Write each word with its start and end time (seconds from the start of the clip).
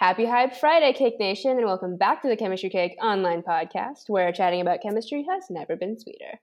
Happy 0.00 0.24
Hype 0.24 0.56
Friday, 0.56 0.94
Cake 0.94 1.20
Nation, 1.20 1.58
and 1.58 1.66
welcome 1.66 1.98
back 1.98 2.22
to 2.22 2.28
the 2.28 2.36
Chemistry 2.36 2.70
Cake 2.70 2.96
online 3.02 3.42
podcast 3.42 4.04
where 4.08 4.32
chatting 4.32 4.62
about 4.62 4.80
chemistry 4.80 5.26
has 5.28 5.44
never 5.50 5.76
been 5.76 6.00
sweeter. 6.00 6.40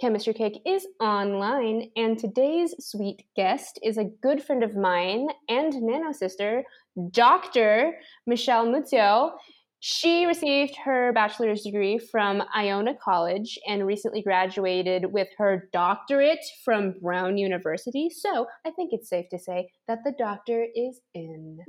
Chemistry 0.00 0.32
Cake 0.32 0.62
is 0.64 0.86
online, 1.02 1.90
and 1.96 2.18
today's 2.18 2.74
sweet 2.80 3.26
guest 3.36 3.78
is 3.82 3.98
a 3.98 4.08
good 4.22 4.42
friend 4.42 4.62
of 4.62 4.74
mine 4.74 5.26
and 5.50 5.74
nano 5.82 6.12
sister, 6.12 6.64
Dr. 7.10 7.92
Michelle 8.26 8.68
Muzio. 8.68 9.32
She 9.80 10.24
received 10.24 10.74
her 10.86 11.12
bachelor's 11.12 11.60
degree 11.60 11.98
from 11.98 12.42
Iona 12.56 12.94
College 13.04 13.58
and 13.68 13.86
recently 13.86 14.22
graduated 14.22 15.12
with 15.12 15.28
her 15.36 15.68
doctorate 15.74 16.42
from 16.64 16.94
Brown 17.02 17.36
University. 17.36 18.08
So 18.08 18.46
I 18.64 18.70
think 18.70 18.94
it's 18.94 19.10
safe 19.10 19.26
to 19.28 19.38
say 19.38 19.68
that 19.88 19.98
the 20.06 20.14
doctor 20.18 20.66
is 20.74 21.02
in. 21.12 21.58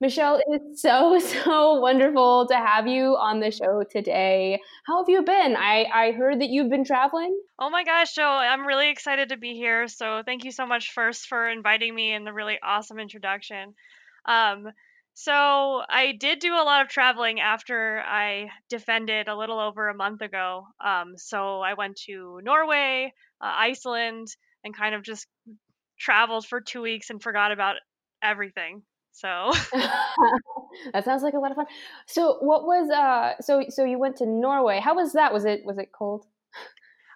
Michelle, 0.00 0.40
it's 0.46 0.82
so, 0.82 1.18
so 1.44 1.74
wonderful 1.74 2.46
to 2.48 2.54
have 2.54 2.86
you 2.86 3.16
on 3.16 3.40
the 3.40 3.50
show 3.50 3.82
today. 3.90 4.60
How 4.86 4.98
have 4.98 5.08
you 5.08 5.22
been? 5.22 5.56
I, 5.56 5.86
I 5.92 6.12
heard 6.12 6.40
that 6.40 6.50
you've 6.50 6.70
been 6.70 6.84
traveling. 6.84 7.38
Oh 7.58 7.70
my 7.70 7.84
gosh, 7.84 8.14
Joe, 8.14 8.28
I'm 8.28 8.66
really 8.66 8.90
excited 8.90 9.30
to 9.30 9.36
be 9.36 9.54
here. 9.54 9.88
So 9.88 10.22
thank 10.24 10.44
you 10.44 10.50
so 10.50 10.66
much 10.66 10.92
first 10.92 11.26
for 11.26 11.48
inviting 11.48 11.94
me 11.94 12.12
and 12.12 12.26
the 12.26 12.32
really 12.32 12.58
awesome 12.62 12.98
introduction. 12.98 13.74
Um, 14.26 14.68
so 15.14 15.32
I 15.88 16.12
did 16.12 16.40
do 16.40 16.52
a 16.52 16.62
lot 16.62 16.82
of 16.82 16.88
traveling 16.88 17.40
after 17.40 18.02
I 18.06 18.50
defended 18.68 19.28
a 19.28 19.36
little 19.36 19.58
over 19.58 19.88
a 19.88 19.94
month 19.94 20.20
ago. 20.20 20.66
Um, 20.84 21.14
so 21.16 21.60
I 21.62 21.72
went 21.72 21.96
to 22.04 22.40
Norway, 22.42 23.14
uh, 23.40 23.54
Iceland, 23.56 24.28
and 24.62 24.76
kind 24.76 24.94
of 24.94 25.02
just 25.02 25.26
traveled 25.98 26.46
for 26.46 26.60
two 26.60 26.82
weeks 26.82 27.08
and 27.08 27.22
forgot 27.22 27.50
about 27.50 27.76
everything. 28.22 28.82
So 29.16 29.50
that 30.92 31.04
sounds 31.04 31.22
like 31.22 31.32
a 31.32 31.38
lot 31.38 31.50
of 31.50 31.56
fun. 31.56 31.66
So 32.06 32.36
what 32.40 32.64
was 32.64 32.90
uh 32.90 33.40
so 33.40 33.64
so 33.70 33.84
you 33.84 33.98
went 33.98 34.16
to 34.16 34.26
Norway. 34.26 34.78
How 34.78 34.94
was 34.94 35.14
that? 35.14 35.32
Was 35.32 35.46
it 35.46 35.62
was 35.64 35.78
it 35.78 35.90
cold? 35.90 36.26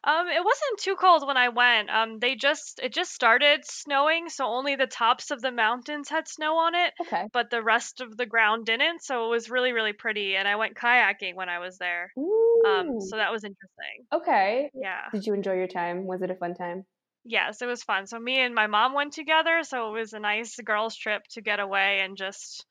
Um, 0.03 0.29
it 0.29 0.43
wasn't 0.43 0.79
too 0.79 0.97
cold 0.97 1.27
when 1.27 1.37
I 1.37 1.51
went. 1.51 1.91
Um, 1.91 2.19
they 2.21 2.35
just 2.35 2.81
it 2.83 2.95
just 2.95 3.13
started 3.13 3.67
snowing, 3.67 4.31
so 4.31 4.47
only 4.47 4.75
the 4.75 4.87
tops 4.87 5.31
of 5.31 5.43
the 5.43 5.53
mountains 5.53 6.09
had 6.09 6.27
snow 6.27 6.57
on 6.57 6.75
it. 6.75 6.95
Okay. 7.03 7.27
But 7.35 7.51
the 7.51 7.63
rest 7.63 8.01
of 8.01 8.17
the 8.17 8.25
ground 8.25 8.65
didn't, 8.65 9.03
so 9.03 9.27
it 9.27 9.29
was 9.29 9.51
really 9.51 9.73
really 9.73 9.93
pretty. 9.93 10.37
And 10.37 10.49
I 10.49 10.57
went 10.57 10.75
kayaking 10.75 11.35
when 11.35 11.51
I 11.51 11.59
was 11.59 11.77
there. 11.77 12.13
Ooh. 12.19 12.63
Um, 12.67 13.01
so 13.03 13.17
that 13.17 13.31
was 13.31 13.45
interesting. 13.45 14.07
Okay. 14.11 14.71
Yeah. 14.73 15.03
Did 15.13 15.27
you 15.27 15.35
enjoy 15.35 15.57
your 15.57 15.69
time? 15.69 16.07
Was 16.07 16.23
it 16.23 16.31
a 16.31 16.35
fun 16.35 16.55
time? 16.55 16.87
Yes, 17.25 17.61
it 17.61 17.67
was 17.67 17.83
fun. 17.83 18.07
So 18.07 18.19
me 18.19 18.41
and 18.41 18.55
my 18.55 18.67
mom 18.67 18.95
went 18.95 19.13
together, 19.13 19.63
so 19.63 19.89
it 19.89 19.99
was 19.99 20.13
a 20.13 20.21
nice 20.21 20.57
girls 20.57 20.97
trip 20.97 21.23
to 21.33 21.43
get 21.43 21.61
away 21.61 22.01
and 22.01 22.17
just 22.17 22.65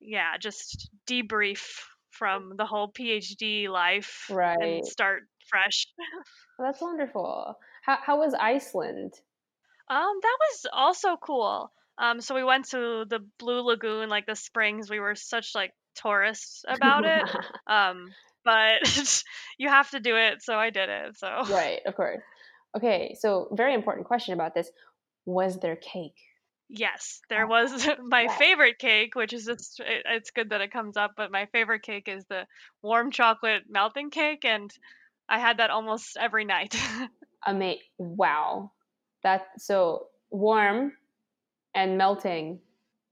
yeah, 0.00 0.36
just 0.38 0.90
debrief 1.06 1.80
from 2.10 2.52
the 2.56 2.66
whole 2.66 2.92
PhD 2.92 3.68
life 3.68 4.26
Right. 4.30 4.56
and 4.60 4.86
start 4.86 5.22
fresh. 5.48 5.86
That's 6.58 6.80
wonderful. 6.80 7.58
How 7.82 7.98
how 8.00 8.18
was 8.18 8.34
Iceland? 8.34 9.12
Um, 9.88 10.18
that 10.22 10.38
was 10.40 10.66
also 10.72 11.16
cool. 11.16 11.70
Um, 11.98 12.20
so 12.20 12.34
we 12.34 12.44
went 12.44 12.66
to 12.70 13.04
the 13.08 13.20
Blue 13.38 13.60
Lagoon, 13.62 14.08
like 14.08 14.26
the 14.26 14.34
springs. 14.36 14.90
We 14.90 15.00
were 15.00 15.14
such 15.14 15.54
like 15.54 15.72
tourists 15.94 16.64
about 16.68 17.04
it. 17.04 17.24
Um, 17.66 18.10
but 18.44 18.82
you 19.58 19.70
have 19.70 19.88
to 19.92 20.00
do 20.00 20.16
it, 20.16 20.42
so 20.42 20.54
I 20.54 20.68
did 20.68 20.90
it. 20.90 21.16
So 21.16 21.28
right, 21.48 21.80
of 21.86 21.94
course. 21.96 22.20
Okay, 22.76 23.16
so 23.18 23.48
very 23.52 23.74
important 23.74 24.06
question 24.06 24.34
about 24.34 24.54
this. 24.54 24.70
Was 25.26 25.58
there 25.60 25.76
cake? 25.76 26.18
yes, 26.68 27.20
there 27.28 27.46
was 27.46 27.88
my 28.02 28.28
favorite 28.28 28.78
cake, 28.78 29.14
which 29.14 29.32
is 29.32 29.44
just 29.44 29.80
it's 29.80 30.30
good 30.30 30.50
that 30.50 30.60
it 30.60 30.72
comes 30.72 30.96
up, 30.96 31.12
but 31.16 31.30
my 31.30 31.46
favorite 31.46 31.82
cake 31.82 32.08
is 32.08 32.24
the 32.28 32.46
warm 32.82 33.10
chocolate 33.10 33.62
melting 33.68 34.10
cake, 34.10 34.44
and 34.44 34.70
I 35.28 35.38
had 35.38 35.58
that 35.58 35.70
almost 35.70 36.16
every 36.18 36.44
night. 36.44 36.74
Ama- 37.46 37.76
wow. 37.98 38.72
That 39.22 39.46
so 39.58 40.08
warm 40.30 40.92
and 41.74 41.96
melting 41.96 42.60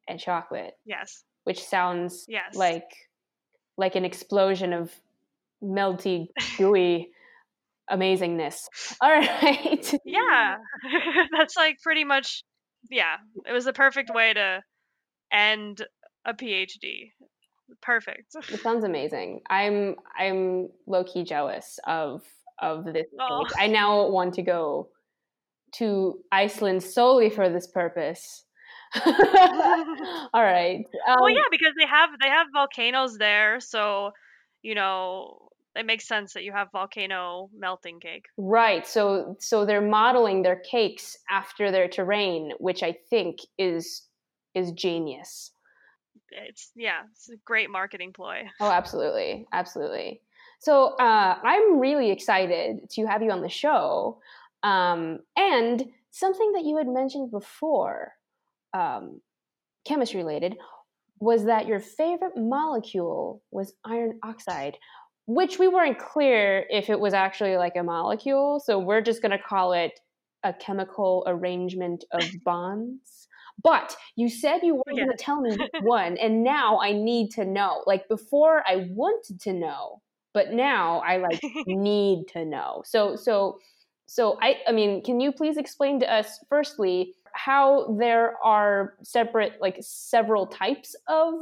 and 0.08 0.18
chocolate, 0.18 0.74
yes, 0.84 1.24
which 1.44 1.62
sounds 1.64 2.26
yes. 2.28 2.54
like 2.54 2.90
like 3.78 3.96
an 3.96 4.04
explosion 4.04 4.72
of 4.72 4.92
melty, 5.62 6.28
gooey 6.58 7.10
amazingness. 7.92 8.66
All 9.00 9.10
right. 9.10 9.94
Yeah, 10.04 10.56
that's 11.36 11.56
like 11.56 11.78
pretty 11.82 12.04
much, 12.04 12.44
yeah, 12.91 13.16
it 13.47 13.53
was 13.53 13.64
the 13.64 13.72
perfect 13.72 14.10
way 14.14 14.32
to 14.32 14.62
end 15.32 15.84
a 16.25 16.34
PhD. 16.34 17.10
Perfect. 17.81 18.34
It 18.50 18.60
sounds 18.60 18.84
amazing. 18.84 19.41
I'm 19.48 19.97
I'm 20.19 20.69
low 20.86 21.04
key 21.04 21.25
jealous 21.25 21.78
of 21.86 22.22
of 22.60 22.84
this 22.84 23.06
Oh. 23.19 23.44
I 23.58 23.66
now 23.66 24.08
want 24.08 24.34
to 24.34 24.42
go 24.42 24.88
to 25.76 26.19
Iceland 26.31 26.82
solely 26.82 27.31
for 27.31 27.48
this 27.48 27.66
purpose. 27.66 28.44
All 29.06 30.42
right. 30.42 30.84
Um, 31.08 31.16
well, 31.20 31.31
yeah, 31.31 31.42
because 31.50 31.72
they 31.78 31.86
have 31.86 32.10
they 32.20 32.28
have 32.28 32.48
volcanoes 32.52 33.16
there, 33.16 33.58
so 33.58 34.10
you 34.60 34.75
know 34.75 35.48
it 35.74 35.86
makes 35.86 36.06
sense 36.06 36.34
that 36.34 36.44
you 36.44 36.52
have 36.52 36.68
volcano 36.72 37.50
melting 37.56 38.00
cake. 38.00 38.26
Right. 38.36 38.86
So 38.86 39.36
so 39.40 39.64
they're 39.64 39.80
modeling 39.80 40.42
their 40.42 40.56
cakes 40.56 41.16
after 41.30 41.70
their 41.70 41.88
terrain, 41.88 42.52
which 42.58 42.82
I 42.82 42.96
think 43.10 43.38
is 43.58 44.06
is 44.54 44.72
genius. 44.72 45.52
It's 46.30 46.70
yeah, 46.74 47.02
it's 47.10 47.30
a 47.30 47.36
great 47.44 47.70
marketing 47.70 48.12
ploy. 48.12 48.42
Oh, 48.60 48.70
absolutely, 48.70 49.46
absolutely. 49.52 50.20
So 50.60 50.94
uh, 50.96 51.38
I'm 51.42 51.80
really 51.80 52.10
excited 52.10 52.88
to 52.90 53.06
have 53.06 53.22
you 53.22 53.30
on 53.30 53.42
the 53.42 53.48
show, 53.48 54.20
um, 54.62 55.18
and 55.36 55.84
something 56.10 56.52
that 56.52 56.64
you 56.64 56.76
had 56.76 56.86
mentioned 56.86 57.32
before, 57.32 58.12
um, 58.72 59.20
chemistry 59.84 60.20
related, 60.20 60.56
was 61.18 61.44
that 61.46 61.66
your 61.66 61.80
favorite 61.80 62.36
molecule 62.36 63.42
was 63.50 63.74
iron 63.84 64.20
oxide, 64.22 64.76
which 65.26 65.58
we 65.58 65.68
weren't 65.68 65.98
clear 65.98 66.66
if 66.70 66.90
it 66.90 67.00
was 67.00 67.14
actually 67.14 67.56
like 67.56 67.76
a 67.76 67.82
molecule. 67.82 68.60
So 68.60 68.78
we're 68.78 69.00
just 69.02 69.22
gonna 69.22 69.38
call 69.38 69.72
it 69.72 70.00
a 70.44 70.52
chemical 70.52 71.24
arrangement 71.26 72.04
of 72.12 72.32
bonds. 72.44 73.28
But 73.62 73.96
you 74.16 74.28
said 74.28 74.60
you 74.62 74.74
weren't 74.74 74.98
Yeah. 74.98 75.04
going 75.04 75.16
to 75.16 75.22
tell 75.22 75.40
me 75.40 75.56
one, 75.78 76.16
and 76.16 76.42
now 76.42 76.80
I 76.80 76.92
need 76.92 77.30
to 77.32 77.44
know. 77.44 77.82
Like 77.86 78.08
before, 78.08 78.64
I 78.66 78.86
wanted 78.90 79.40
to 79.42 79.52
know, 79.52 80.00
but 80.32 80.52
now 80.52 81.00
I 81.00 81.18
like 81.18 81.38
need 81.66 82.26
to 82.28 82.44
know. 82.44 82.82
So, 82.84 83.14
so, 83.14 83.58
so 84.06 84.38
I, 84.42 84.56
I 84.66 84.72
mean, 84.72 85.02
can 85.04 85.20
you 85.20 85.32
please 85.32 85.56
explain 85.58 86.00
to 86.00 86.12
us, 86.12 86.38
firstly, 86.48 87.14
how 87.34 87.94
there 87.98 88.36
are 88.44 88.94
separate, 89.02 89.60
like 89.60 89.76
several 89.80 90.46
types 90.46 90.96
of 91.08 91.34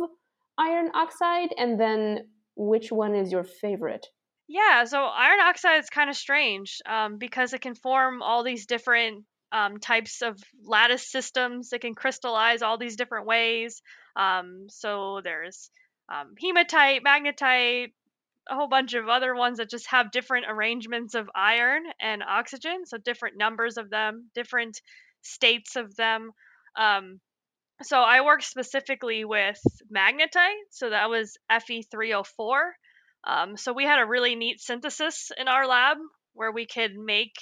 iron 0.59 0.91
oxide, 0.95 1.55
and 1.57 1.81
then 1.81 2.29
which 2.57 2.91
one 2.91 3.15
is 3.15 3.33
your 3.33 3.45
favorite? 3.45 4.07
Yeah, 4.49 4.85
so 4.85 5.05
iron 5.05 5.41
oxide 5.41 5.79
is 5.79 5.91
kind 5.91 6.11
of 6.11 6.17
strange 6.17 6.79
um, 6.85 7.19
because 7.19 7.53
it 7.53 7.61
can 7.61 7.75
form 7.75 8.21
all 8.21 8.43
these 8.43 8.67
different 8.67 9.25
um, 9.53 9.79
types 9.79 10.23
of 10.23 10.37
lattice 10.65 11.11
systems. 11.11 11.73
It 11.73 11.81
can 11.81 11.95
crystallize 11.95 12.63
all 12.63 12.79
these 12.79 12.97
different 12.97 13.27
ways. 13.27 13.81
Um, 14.17 14.67
so 14.69 15.21
there's 15.23 15.71
um, 16.13 16.35
hematite, 16.41 17.03
magnetite, 17.05 17.93
a 18.49 18.55
whole 18.55 18.69
bunch 18.69 18.95
of 18.95 19.09
other 19.09 19.35
ones 19.35 19.59
that 19.59 19.71
just 19.71 19.89
have 19.91 20.11
different 20.11 20.47
arrangements 20.49 21.15
of 21.15 21.31
iron 21.35 21.85
and 22.01 22.23
oxygen. 22.23 22.87
So 22.87 22.99
different 22.99 23.39
numbers 23.39 23.77
of 23.77 23.91
them, 23.91 24.31
different 24.35 24.81
states 25.23 25.77
of 25.77 25.95
them. 25.95 26.33
Um, 26.77 27.21
so 27.83 28.01
I 28.01 28.23
worked 28.23 28.45
specifically 28.45 29.25
with 29.25 29.61
magnetite. 29.95 30.63
So 30.71 30.91
that 30.91 31.11
was 31.11 31.37
Fe3O4. 31.51 32.61
Um, 33.25 33.57
so 33.57 33.73
we 33.73 33.85
had 33.85 34.01
a 34.01 34.07
really 34.07 34.35
neat 34.35 34.61
synthesis 34.61 35.31
in 35.37 35.49
our 35.49 35.67
lab 35.67 35.99
where 36.35 36.53
we 36.53 36.67
could 36.67 36.95
make 36.97 37.35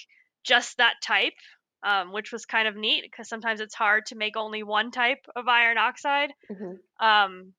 just 0.44 0.78
that 0.78 0.94
type, 1.02 1.34
um, 1.82 2.12
which 2.12 2.32
was 2.32 2.46
kind 2.46 2.66
of 2.68 2.76
neat 2.76 3.02
because 3.02 3.28
sometimes 3.28 3.60
it's 3.60 3.74
hard 3.74 4.06
to 4.06 4.16
make 4.16 4.36
only 4.36 4.62
one 4.62 4.90
type 4.90 5.24
of 5.36 5.46
iron 5.46 5.78
oxide. 5.78 6.32
Mhm. 6.50 6.78
Um, 7.00 7.54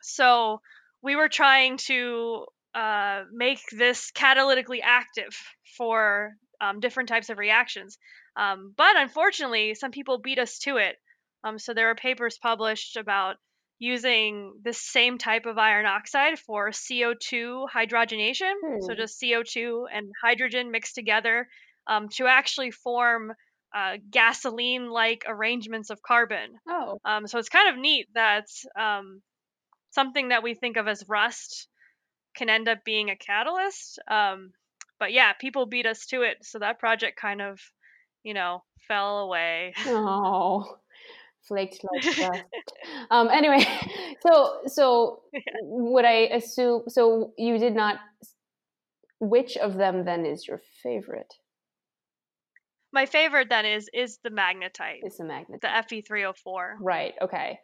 so 0.00 0.60
we 1.02 1.16
were 1.16 1.28
trying 1.28 1.78
to 1.78 2.46
uh, 2.74 3.24
make 3.32 3.60
this 3.72 4.12
catalytically 4.12 4.80
active 4.82 5.36
for 5.76 6.34
um, 6.60 6.80
different 6.80 7.08
types 7.08 7.30
of 7.30 7.38
reactions. 7.38 7.98
Um, 8.36 8.74
but 8.76 8.96
unfortunately, 8.96 9.74
some 9.74 9.90
people 9.90 10.18
beat 10.18 10.38
us 10.38 10.58
to 10.60 10.76
it. 10.76 10.96
Um, 11.44 11.58
so 11.58 11.74
there 11.74 11.86
were 11.86 11.94
papers 11.94 12.38
published 12.38 12.96
about 12.96 13.36
using 13.78 14.60
the 14.62 14.72
same 14.72 15.18
type 15.18 15.46
of 15.46 15.56
iron 15.58 15.86
oxide 15.86 16.38
for 16.38 16.72
CO2 16.72 17.66
hydrogenation. 17.72 18.54
So 18.78 18.94
Hmm. 18.94 18.94
just 18.94 19.18
CO2 19.18 19.86
and 19.92 20.10
hydrogen 20.22 20.70
mixed 20.70 20.94
together 20.94 21.48
um, 21.86 22.08
to 22.16 22.26
actually 22.26 22.70
form 22.72 23.32
uh, 23.74 23.98
gasoline 24.10 24.88
like 24.90 25.24
arrangements 25.26 25.90
of 25.90 26.02
carbon. 26.02 26.58
Oh, 26.66 27.00
Um, 27.04 27.26
so 27.26 27.38
it's 27.38 27.48
kind 27.48 27.68
of 27.70 27.80
neat 27.80 28.08
that 28.14 28.46
um, 28.78 29.22
something 29.90 30.28
that 30.28 30.42
we 30.42 30.54
think 30.54 30.76
of 30.76 30.88
as 30.88 31.04
rust 31.08 31.68
can 32.36 32.48
end 32.50 32.68
up 32.68 32.84
being 32.84 33.10
a 33.10 33.16
catalyst. 33.16 33.98
Um, 34.08 34.52
but 34.98 35.12
yeah, 35.12 35.32
people 35.34 35.66
beat 35.66 35.86
us 35.86 36.06
to 36.06 36.22
it, 36.22 36.38
so 36.44 36.58
that 36.60 36.78
project 36.78 37.18
kind 37.20 37.42
of, 37.42 37.60
you 38.22 38.34
know, 38.34 38.64
fell 38.88 39.20
away. 39.20 39.74
Oh, 39.84 40.80
flaked 41.48 41.84
like 41.92 42.02
dust. 42.16 42.44
um, 43.10 43.28
anyway, 43.28 43.66
so 44.26 44.60
so 44.66 45.22
yeah. 45.32 45.40
would 45.62 46.04
I 46.04 46.28
assume? 46.32 46.82
So 46.88 47.32
you 47.36 47.58
did 47.58 47.74
not. 47.74 47.96
Which 49.20 49.56
of 49.56 49.74
them 49.74 50.04
then 50.04 50.24
is 50.24 50.46
your 50.46 50.60
favorite? 50.82 51.34
My 52.92 53.06
favorite 53.06 53.48
then 53.48 53.66
is 53.66 53.90
is 53.92 54.18
the 54.22 54.30
magnetite. 54.30 55.00
It's 55.02 55.18
the 55.18 55.24
magnetite. 55.24 55.60
The 55.60 55.84
Fe 55.88 56.00
three 56.02 56.22
hundred 56.22 56.38
four. 56.38 56.76
Right. 56.80 57.14
Okay. 57.20 57.58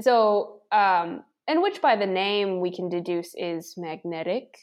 So, 0.00 0.60
um, 0.72 1.24
and 1.48 1.62
which 1.62 1.82
by 1.82 1.96
the 1.96 2.06
name 2.06 2.60
we 2.60 2.74
can 2.74 2.88
deduce 2.88 3.34
is 3.36 3.74
magnetic, 3.76 4.56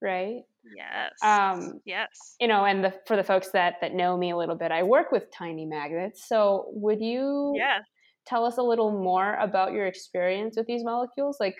right? 0.00 0.42
Yes. 0.76 1.12
Um, 1.22 1.80
yes. 1.84 2.36
You 2.40 2.48
know, 2.48 2.64
and 2.64 2.84
the, 2.84 2.94
for 3.06 3.16
the 3.16 3.24
folks 3.24 3.50
that 3.50 3.74
that 3.80 3.94
know 3.94 4.16
me 4.16 4.30
a 4.30 4.36
little 4.36 4.56
bit, 4.56 4.72
I 4.72 4.82
work 4.82 5.12
with 5.12 5.30
tiny 5.30 5.66
magnets. 5.66 6.26
So, 6.26 6.66
would 6.68 7.00
you 7.00 7.52
yes. 7.56 7.82
Tell 8.26 8.44
us 8.44 8.58
a 8.58 8.62
little 8.62 8.90
more 8.90 9.34
about 9.34 9.72
your 9.72 9.86
experience 9.86 10.56
with 10.56 10.66
these 10.66 10.84
molecules? 10.84 11.38
Like, 11.40 11.56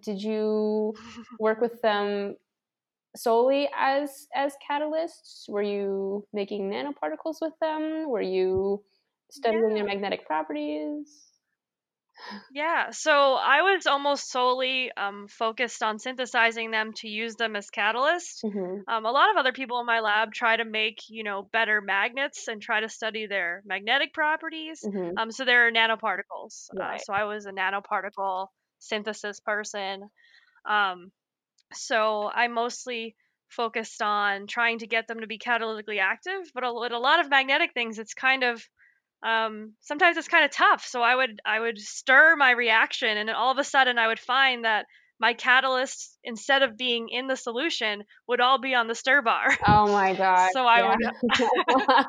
did 0.00 0.22
you 0.22 0.94
work 1.40 1.60
with 1.60 1.80
them 1.82 2.36
solely 3.16 3.68
as 3.76 4.26
as 4.34 4.54
catalysts? 4.68 5.48
Were 5.48 5.62
you 5.62 6.26
making 6.32 6.70
nanoparticles 6.70 7.36
with 7.40 7.54
them? 7.60 8.08
Were 8.08 8.22
you 8.22 8.82
studying 9.30 9.70
yeah. 9.70 9.74
their 9.74 9.84
magnetic 9.84 10.26
properties? 10.26 11.35
Yeah, 12.52 12.90
so 12.90 13.10
I 13.34 13.62
was 13.62 13.86
almost 13.86 14.30
solely 14.30 14.90
um, 14.96 15.26
focused 15.28 15.82
on 15.82 15.98
synthesizing 15.98 16.70
them 16.70 16.92
to 16.96 17.08
use 17.08 17.34
them 17.36 17.56
as 17.56 17.68
catalysts. 17.70 18.44
Mm-hmm. 18.44 18.88
Um, 18.88 19.04
a 19.04 19.10
lot 19.10 19.30
of 19.30 19.36
other 19.36 19.52
people 19.52 19.80
in 19.80 19.86
my 19.86 20.00
lab 20.00 20.32
try 20.32 20.56
to 20.56 20.64
make, 20.64 21.00
you 21.08 21.24
know, 21.24 21.48
better 21.52 21.80
magnets 21.80 22.48
and 22.48 22.60
try 22.60 22.80
to 22.80 22.88
study 22.88 23.26
their 23.26 23.62
magnetic 23.66 24.12
properties. 24.12 24.82
Mm-hmm. 24.84 25.18
Um, 25.18 25.30
so 25.30 25.44
they're 25.44 25.72
nanoparticles. 25.72 26.68
Uh, 26.80 26.98
so 26.98 27.12
I 27.12 27.24
was 27.24 27.46
a 27.46 27.52
nanoparticle 27.52 28.48
synthesis 28.78 29.40
person. 29.40 30.08
Um, 30.68 31.10
so 31.72 32.30
I 32.32 32.48
mostly 32.48 33.16
focused 33.48 34.02
on 34.02 34.46
trying 34.46 34.80
to 34.80 34.86
get 34.86 35.06
them 35.06 35.20
to 35.20 35.26
be 35.26 35.38
catalytically 35.38 36.00
active. 36.00 36.50
But 36.54 36.64
a, 36.64 36.72
with 36.72 36.92
a 36.92 36.98
lot 36.98 37.20
of 37.20 37.30
magnetic 37.30 37.72
things, 37.74 37.98
it's 37.98 38.14
kind 38.14 38.42
of 38.42 38.62
um, 39.22 39.72
sometimes 39.80 40.16
it's 40.16 40.28
kind 40.28 40.44
of 40.44 40.50
tough. 40.50 40.84
So 40.86 41.02
I 41.02 41.14
would 41.14 41.40
I 41.44 41.58
would 41.60 41.78
stir 41.78 42.36
my 42.36 42.50
reaction, 42.52 43.16
and 43.16 43.28
then 43.28 43.36
all 43.36 43.50
of 43.50 43.58
a 43.58 43.64
sudden 43.64 43.98
I 43.98 44.08
would 44.08 44.20
find 44.20 44.64
that 44.64 44.86
my 45.18 45.32
catalyst, 45.32 46.18
instead 46.24 46.62
of 46.62 46.76
being 46.76 47.08
in 47.08 47.26
the 47.26 47.36
solution, 47.36 48.04
would 48.28 48.40
all 48.40 48.58
be 48.58 48.74
on 48.74 48.86
the 48.86 48.94
stir 48.94 49.22
bar. 49.22 49.56
Oh 49.66 49.90
my 49.90 50.12
god! 50.18 50.50
So 50.52 50.66
I 50.66 50.82
would 50.82 50.98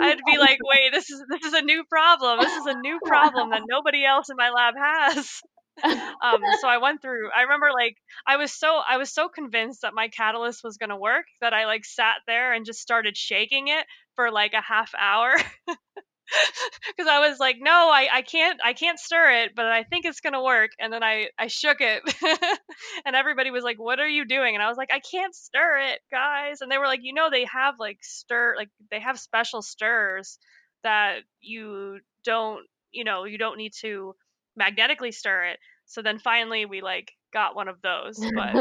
I'd 0.00 0.20
be 0.24 0.38
like, 0.38 0.58
wait, 0.62 0.92
this 0.92 1.10
is 1.10 1.22
this 1.28 1.44
is 1.44 1.54
a 1.54 1.62
new 1.62 1.84
problem. 1.84 2.38
This 2.40 2.54
is 2.54 2.66
a 2.66 2.78
new 2.80 2.98
problem 3.04 3.50
that 3.50 3.62
nobody 3.68 4.04
else 4.04 4.30
in 4.30 4.36
my 4.36 4.50
lab 4.50 4.74
has. 4.80 5.40
um, 5.84 6.40
so 6.60 6.66
I 6.68 6.78
went 6.78 7.00
through. 7.02 7.30
I 7.36 7.42
remember 7.42 7.68
like 7.72 7.96
I 8.26 8.36
was 8.36 8.52
so 8.52 8.80
I 8.88 8.96
was 8.96 9.12
so 9.12 9.28
convinced 9.28 9.82
that 9.82 9.94
my 9.94 10.08
catalyst 10.08 10.62
was 10.64 10.76
gonna 10.76 10.98
work 10.98 11.24
that 11.40 11.54
I 11.54 11.66
like 11.66 11.84
sat 11.84 12.16
there 12.26 12.52
and 12.52 12.64
just 12.64 12.80
started 12.80 13.16
shaking 13.16 13.68
it 13.68 13.84
for 14.16 14.30
like 14.32 14.54
a 14.54 14.60
half 14.60 14.92
hour 14.98 15.36
because 16.96 17.08
I 17.08 17.28
was 17.28 17.38
like, 17.38 17.56
no, 17.60 17.70
I, 17.70 18.08
I 18.12 18.22
can't 18.22 18.60
I 18.64 18.72
can't 18.72 18.98
stir 18.98 19.42
it, 19.42 19.52
but 19.54 19.66
I 19.66 19.84
think 19.84 20.04
it's 20.04 20.20
gonna 20.20 20.42
work. 20.42 20.70
And 20.78 20.92
then 20.92 21.02
I 21.02 21.28
I 21.38 21.46
shook 21.48 21.78
it, 21.80 22.02
and 23.04 23.16
everybody 23.16 23.50
was 23.50 23.64
like, 23.64 23.78
what 23.78 24.00
are 24.00 24.08
you 24.08 24.24
doing? 24.24 24.54
And 24.54 24.62
I 24.62 24.68
was 24.68 24.76
like, 24.76 24.90
I 24.92 25.00
can't 25.00 25.34
stir 25.34 25.78
it, 25.92 26.00
guys. 26.10 26.60
And 26.60 26.70
they 26.70 26.78
were 26.78 26.86
like, 26.86 27.00
you 27.02 27.14
know, 27.14 27.30
they 27.30 27.46
have 27.52 27.74
like 27.78 27.98
stir 28.02 28.54
like 28.56 28.68
they 28.90 29.00
have 29.00 29.18
special 29.18 29.62
stirs 29.62 30.38
that 30.84 31.18
you 31.40 31.98
don't 32.24 32.64
you 32.92 33.04
know 33.04 33.24
you 33.24 33.38
don't 33.38 33.58
need 33.58 33.72
to 33.80 34.14
magnetically 34.56 35.12
stir 35.12 35.46
it. 35.46 35.58
So 35.86 36.02
then 36.02 36.18
finally 36.18 36.66
we 36.66 36.82
like 36.82 37.12
got 37.32 37.56
one 37.56 37.68
of 37.68 37.80
those. 37.82 38.18
But 38.18 38.52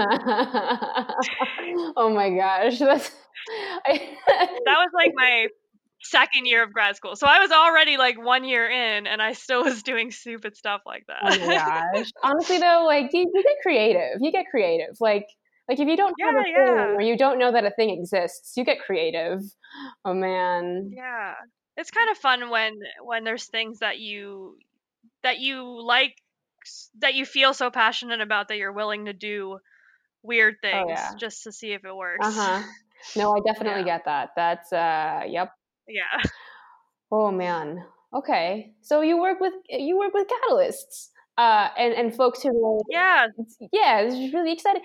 oh 1.97 2.09
my 2.13 2.29
gosh, 2.29 2.79
that's 2.79 3.11
I... 3.85 4.17
that 4.65 4.77
was 4.77 4.91
like 4.93 5.11
my 5.15 5.47
second 6.09 6.45
year 6.45 6.63
of 6.63 6.73
grad 6.73 6.95
school. 6.95 7.15
So 7.15 7.27
I 7.27 7.39
was 7.39 7.51
already 7.51 7.97
like 7.97 8.17
one 8.23 8.43
year 8.43 8.67
in 8.69 9.07
and 9.07 9.21
I 9.21 9.33
still 9.33 9.63
was 9.69 9.83
doing 9.83 10.11
stupid 10.11 10.55
stuff 10.57 10.81
like 10.85 11.05
that. 11.07 11.19
oh 11.23 11.47
my 11.47 11.55
gosh. 11.55 12.11
Honestly 12.23 12.59
though, 12.59 12.83
like 12.87 13.11
you, 13.13 13.29
you 13.33 13.43
get 13.43 13.55
creative. 13.61 14.17
You 14.21 14.31
get 14.31 14.45
creative. 14.51 14.97
Like 14.99 15.27
like 15.69 15.79
if 15.79 15.87
you 15.87 15.97
don't 15.97 16.15
have 16.21 16.33
Yeah, 16.33 16.39
a 16.39 16.43
thing 16.43 16.53
yeah. 16.75 16.85
or 16.95 17.01
you 17.01 17.17
don't 17.17 17.39
know 17.39 17.51
that 17.51 17.65
a 17.65 17.71
thing 17.71 17.89
exists, 17.89 18.53
you 18.55 18.63
get 18.63 18.79
creative. 18.79 19.41
Oh 20.05 20.13
man. 20.13 20.91
Yeah. 20.95 21.33
It's 21.75 21.91
kind 21.91 22.09
of 22.09 22.17
fun 22.17 22.49
when 22.49 22.73
when 23.03 23.23
there's 23.23 23.45
things 23.45 23.79
that 23.79 23.99
you 23.99 24.57
that 25.23 25.39
you 25.39 25.81
like 25.85 26.15
that 26.99 27.13
you 27.15 27.25
feel 27.25 27.53
so 27.53 27.69
passionate 27.69 28.21
about 28.21 28.47
that 28.49 28.57
you're 28.57 28.73
willing 28.73 29.05
to 29.05 29.13
do 29.13 29.59
weird 30.23 30.55
things 30.61 30.75
Oh 30.85 30.89
yeah. 30.89 31.11
just 31.19 31.43
to 31.43 31.51
see 31.51 31.71
if 31.73 31.85
it 31.85 31.95
works. 31.95 32.25
Uh-huh. 32.27 32.63
No, 33.15 33.33
I 33.35 33.39
definitely 33.45 33.81
Yeah. 33.81 33.97
get 33.97 34.05
that. 34.05 34.29
That's 34.35 34.73
uh 34.73 35.23
yep. 35.27 35.51
Yeah. 35.87 36.21
Oh 37.11 37.31
man. 37.31 37.83
Okay. 38.13 38.73
So 38.81 39.01
you 39.01 39.19
work 39.19 39.39
with 39.39 39.53
you 39.69 39.97
work 39.97 40.13
with 40.13 40.27
catalysts. 40.27 41.09
Uh 41.37 41.69
and 41.77 41.93
and 41.93 42.15
folks 42.15 42.41
who 42.43 42.51
know 42.53 42.81
Yeah. 42.89 43.27
yeah, 43.71 44.03
this 44.03 44.13
is 44.15 44.33
really 44.33 44.51
exciting. 44.53 44.83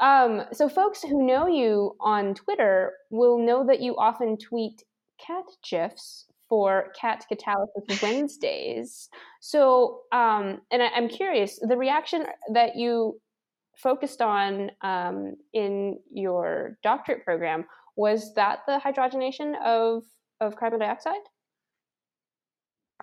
Um, 0.00 0.42
so 0.52 0.68
folks 0.68 1.02
who 1.02 1.26
know 1.26 1.46
you 1.46 1.96
on 2.00 2.34
Twitter 2.34 2.92
will 3.10 3.38
know 3.38 3.66
that 3.66 3.80
you 3.80 3.96
often 3.96 4.36
tweet 4.36 4.82
cat 5.18 5.44
gifs 5.68 6.26
for 6.48 6.92
Cat 7.00 7.24
Catalysis 7.32 8.02
Wednesdays. 8.02 9.08
So, 9.40 10.02
um, 10.12 10.60
and 10.70 10.82
I, 10.82 10.88
I'm 10.94 11.08
curious, 11.08 11.58
the 11.60 11.76
reaction 11.76 12.26
that 12.52 12.76
you 12.76 13.18
focused 13.76 14.20
on 14.20 14.70
um, 14.82 15.34
in 15.54 15.98
your 16.12 16.78
doctorate 16.82 17.24
program 17.24 17.64
was 17.96 18.34
that 18.34 18.60
the 18.66 18.78
hydrogenation 18.78 19.54
of 19.64 20.04
of 20.40 20.56
carbon 20.56 20.80
dioxide? 20.80 21.14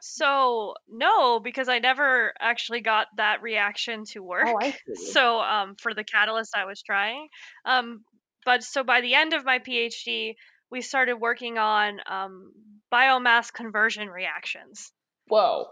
So, 0.02 0.74
no, 0.90 1.40
because 1.40 1.70
I 1.70 1.80
never 1.80 2.34
actually 2.40 2.82
got 2.82 3.08
that 3.18 3.42
reaction 3.42 4.06
to 4.12 4.22
work. 4.22 4.48
Oh, 4.48 4.58
I 4.60 4.72
see. 4.96 5.12
So, 5.12 5.40
um, 5.40 5.75
for 5.75 5.94
the 5.94 6.04
catalyst 6.04 6.56
I 6.56 6.66
was 6.66 6.82
trying. 6.82 7.30
Um, 7.66 8.04
but 8.46 8.63
so 8.63 8.84
by 8.84 9.02
the 9.02 9.16
end 9.16 9.34
of 9.34 9.46
my 9.46 9.60
PhD, 9.60 10.34
we 10.70 10.82
started 10.82 11.16
working 11.16 11.58
on 11.58 12.00
um, 12.10 12.52
biomass 12.92 13.54
conversion 13.54 14.10
reactions. 14.10 14.92
Whoa. 15.28 15.68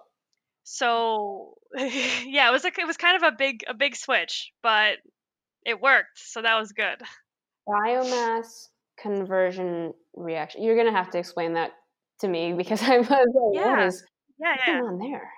So, 0.63 1.55
yeah, 1.75 2.47
it 2.47 2.51
was 2.51 2.63
like 2.63 2.77
it 2.77 2.87
was 2.87 2.97
kind 2.97 3.17
of 3.21 3.33
a 3.33 3.35
big 3.35 3.63
a 3.67 3.73
big 3.73 3.95
switch, 3.95 4.51
but 4.61 4.97
it 5.65 5.81
worked, 5.81 6.19
so 6.19 6.41
that 6.41 6.57
was 6.57 6.71
good. 6.71 7.01
Biomass 7.67 8.69
conversion 9.01 9.93
reaction. 10.15 10.63
You're 10.63 10.77
gonna 10.77 10.95
have 10.95 11.11
to 11.11 11.17
explain 11.17 11.53
that 11.53 11.71
to 12.19 12.27
me 12.27 12.53
because 12.57 12.81
I 12.83 12.97
was 12.97 13.09
like, 13.09 13.25
Yeah, 13.53 13.85
is 13.85 14.03
yeah, 14.39 14.55
yeah. 14.59 14.79
going 14.79 14.85
on 14.85 14.99
there? 14.99 15.29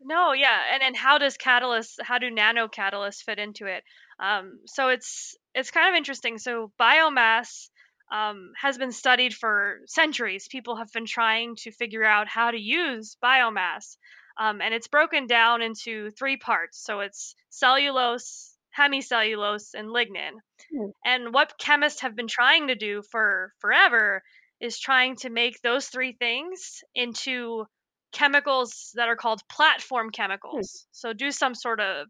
No, 0.00 0.32
yeah, 0.32 0.58
and 0.72 0.82
and 0.82 0.96
how 0.96 1.18
does 1.18 1.36
catalyst, 1.36 2.00
how 2.02 2.18
do 2.18 2.30
nano 2.30 2.68
catalysts 2.68 3.22
fit 3.22 3.38
into 3.38 3.66
it? 3.66 3.82
Um, 4.20 4.60
so 4.66 4.88
it's 4.88 5.36
it's 5.54 5.70
kind 5.70 5.88
of 5.88 5.98
interesting. 5.98 6.38
So 6.38 6.72
biomass 6.80 7.68
um, 8.12 8.52
has 8.60 8.78
been 8.78 8.92
studied 8.92 9.34
for 9.34 9.80
centuries. 9.86 10.48
People 10.48 10.76
have 10.76 10.92
been 10.92 11.06
trying 11.06 11.56
to 11.56 11.72
figure 11.72 12.04
out 12.04 12.28
how 12.28 12.50
to 12.50 12.58
use 12.58 13.16
biomass, 13.22 13.96
um, 14.38 14.60
and 14.60 14.72
it's 14.72 14.88
broken 14.88 15.26
down 15.26 15.62
into 15.62 16.10
three 16.10 16.36
parts. 16.36 16.82
So 16.82 17.00
it's 17.00 17.34
cellulose, 17.50 18.56
hemicellulose, 18.78 19.74
and 19.74 19.88
lignin. 19.88 20.32
Hmm. 20.72 20.90
And 21.04 21.34
what 21.34 21.58
chemists 21.58 22.02
have 22.02 22.14
been 22.14 22.28
trying 22.28 22.68
to 22.68 22.74
do 22.74 23.02
for 23.10 23.52
forever 23.58 24.22
is 24.60 24.78
trying 24.78 25.16
to 25.16 25.30
make 25.30 25.60
those 25.60 25.86
three 25.86 26.12
things 26.12 26.82
into 26.94 27.66
chemicals 28.12 28.90
that 28.94 29.08
are 29.08 29.16
called 29.16 29.40
platform 29.50 30.10
chemicals. 30.10 30.86
So 30.92 31.12
do 31.12 31.30
some 31.30 31.54
sort 31.54 31.80
of 31.80 32.06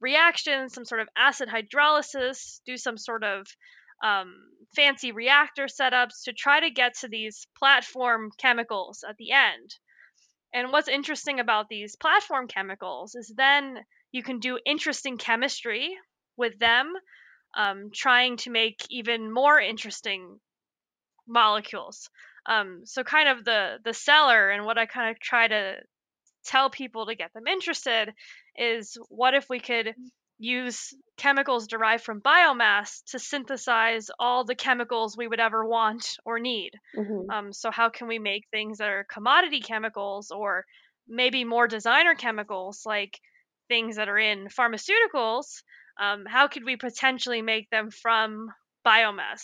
reaction, 0.00 0.68
some 0.68 0.84
sort 0.84 1.00
of 1.00 1.08
acid 1.16 1.48
hydrolysis, 1.48 2.60
do 2.66 2.76
some 2.76 2.98
sort 2.98 3.22
of 3.22 3.46
um, 4.02 4.34
fancy 4.74 5.12
reactor 5.12 5.66
setups 5.66 6.24
to 6.24 6.32
try 6.32 6.60
to 6.60 6.70
get 6.70 6.94
to 7.00 7.08
these 7.08 7.46
platform 7.58 8.30
chemicals 8.38 9.04
at 9.08 9.16
the 9.18 9.32
end. 9.32 9.74
And 10.52 10.72
what's 10.72 10.88
interesting 10.88 11.38
about 11.38 11.68
these 11.68 11.96
platform 11.96 12.48
chemicals 12.48 13.14
is 13.14 13.32
then 13.36 13.78
you 14.12 14.22
can 14.22 14.38
do 14.38 14.58
interesting 14.64 15.18
chemistry 15.18 15.90
with 16.36 16.58
them, 16.58 16.92
um, 17.56 17.90
trying 17.94 18.36
to 18.38 18.50
make 18.50 18.80
even 18.90 19.32
more 19.32 19.58
interesting 19.60 20.38
molecules. 21.26 22.08
Um, 22.46 22.82
so 22.84 23.04
kind 23.04 23.28
of 23.28 23.44
the 23.44 23.78
the 23.84 23.94
seller 23.94 24.50
and 24.50 24.64
what 24.64 24.78
I 24.78 24.86
kind 24.86 25.10
of 25.10 25.20
try 25.20 25.46
to 25.46 25.74
tell 26.44 26.70
people 26.70 27.06
to 27.06 27.14
get 27.14 27.32
them 27.34 27.46
interested 27.46 28.12
is 28.56 28.96
what 29.08 29.34
if 29.34 29.48
we 29.48 29.60
could 29.60 29.94
use 30.38 30.94
chemicals 31.18 31.66
derived 31.66 32.02
from 32.02 32.22
biomass 32.22 33.02
to 33.10 33.18
synthesize 33.18 34.10
all 34.18 34.44
the 34.44 34.54
chemicals 34.54 35.16
we 35.16 35.28
would 35.28 35.38
ever 35.38 35.66
want 35.66 36.16
or 36.24 36.38
need. 36.38 36.70
Mm-hmm. 36.96 37.30
Um, 37.30 37.52
so, 37.52 37.70
how 37.70 37.90
can 37.90 38.08
we 38.08 38.18
make 38.18 38.44
things 38.50 38.78
that 38.78 38.88
are 38.88 39.06
commodity 39.12 39.60
chemicals 39.60 40.30
or 40.30 40.64
maybe 41.06 41.44
more 41.44 41.68
designer 41.68 42.14
chemicals, 42.14 42.82
like 42.86 43.20
things 43.70 43.96
that 43.96 44.10
are 44.10 44.18
in 44.18 44.48
pharmaceuticals? 44.48 45.62
Um, 45.98 46.24
how 46.26 46.48
could 46.48 46.64
we 46.64 46.76
potentially 46.76 47.40
make 47.42 47.70
them 47.70 47.90
from 47.90 48.48
biomass? 48.86 49.42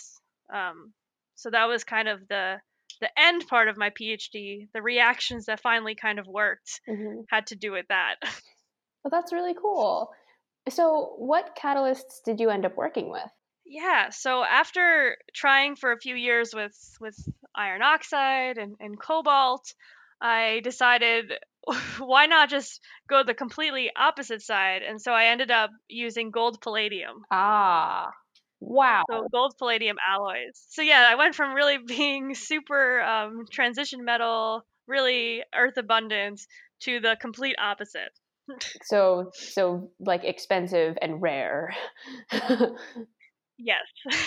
Um, 0.53 0.93
so 1.35 1.49
that 1.49 1.65
was 1.65 1.83
kind 1.83 2.07
of 2.07 2.19
the 2.27 2.57
the 2.99 3.09
end 3.19 3.47
part 3.47 3.67
of 3.69 3.77
my 3.77 3.91
PhD. 3.91 4.67
The 4.73 4.81
reactions 4.81 5.45
that 5.45 5.61
finally 5.61 5.95
kind 5.95 6.19
of 6.19 6.27
worked 6.27 6.81
Mm-hmm. 6.89 7.21
had 7.29 7.47
to 7.47 7.55
do 7.55 7.71
with 7.71 7.87
that. 7.89 8.15
Well, 9.03 9.11
that's 9.21 9.31
really 9.31 9.53
cool. 9.53 10.09
So, 10.67 11.13
what 11.17 11.55
catalysts 11.55 12.23
did 12.25 12.41
you 12.41 12.49
end 12.49 12.65
up 12.65 12.75
working 12.75 13.09
with? 13.09 13.29
Yeah, 13.65 14.09
so 14.09 14.43
after 14.43 15.17
trying 15.33 15.75
for 15.77 15.91
a 15.91 15.99
few 15.99 16.15
years 16.15 16.53
with 16.53 16.75
with 16.99 17.15
iron 17.55 17.81
oxide 17.81 18.57
and, 18.57 18.75
and 18.79 18.99
cobalt, 18.99 19.73
I 20.21 20.61
decided 20.63 21.31
why 21.99 22.25
not 22.25 22.49
just 22.49 22.81
go 23.09 23.23
the 23.23 23.33
completely 23.33 23.91
opposite 23.95 24.41
side? 24.41 24.81
And 24.81 25.01
so 25.01 25.11
I 25.11 25.25
ended 25.25 25.51
up 25.51 25.71
using 25.87 26.31
gold 26.31 26.61
palladium. 26.61 27.23
Ah, 27.31 28.11
wow. 28.59 29.03
So 29.09 29.27
gold 29.31 29.55
palladium 29.57 29.97
alloys. 30.07 30.65
So 30.69 30.81
yeah, 30.81 31.07
I 31.09 31.15
went 31.15 31.35
from 31.35 31.53
really 31.53 31.77
being 31.85 32.35
super 32.35 33.01
um, 33.01 33.45
transition 33.51 34.03
metal, 34.05 34.65
really 34.87 35.43
earth 35.55 35.77
abundant, 35.77 36.41
to 36.81 36.99
the 36.99 37.17
complete 37.19 37.55
opposite. 37.61 38.11
So, 38.83 39.31
so 39.33 39.91
like 39.99 40.23
expensive 40.23 40.97
and 41.01 41.21
rare. 41.21 41.75
Yes, 43.57 43.81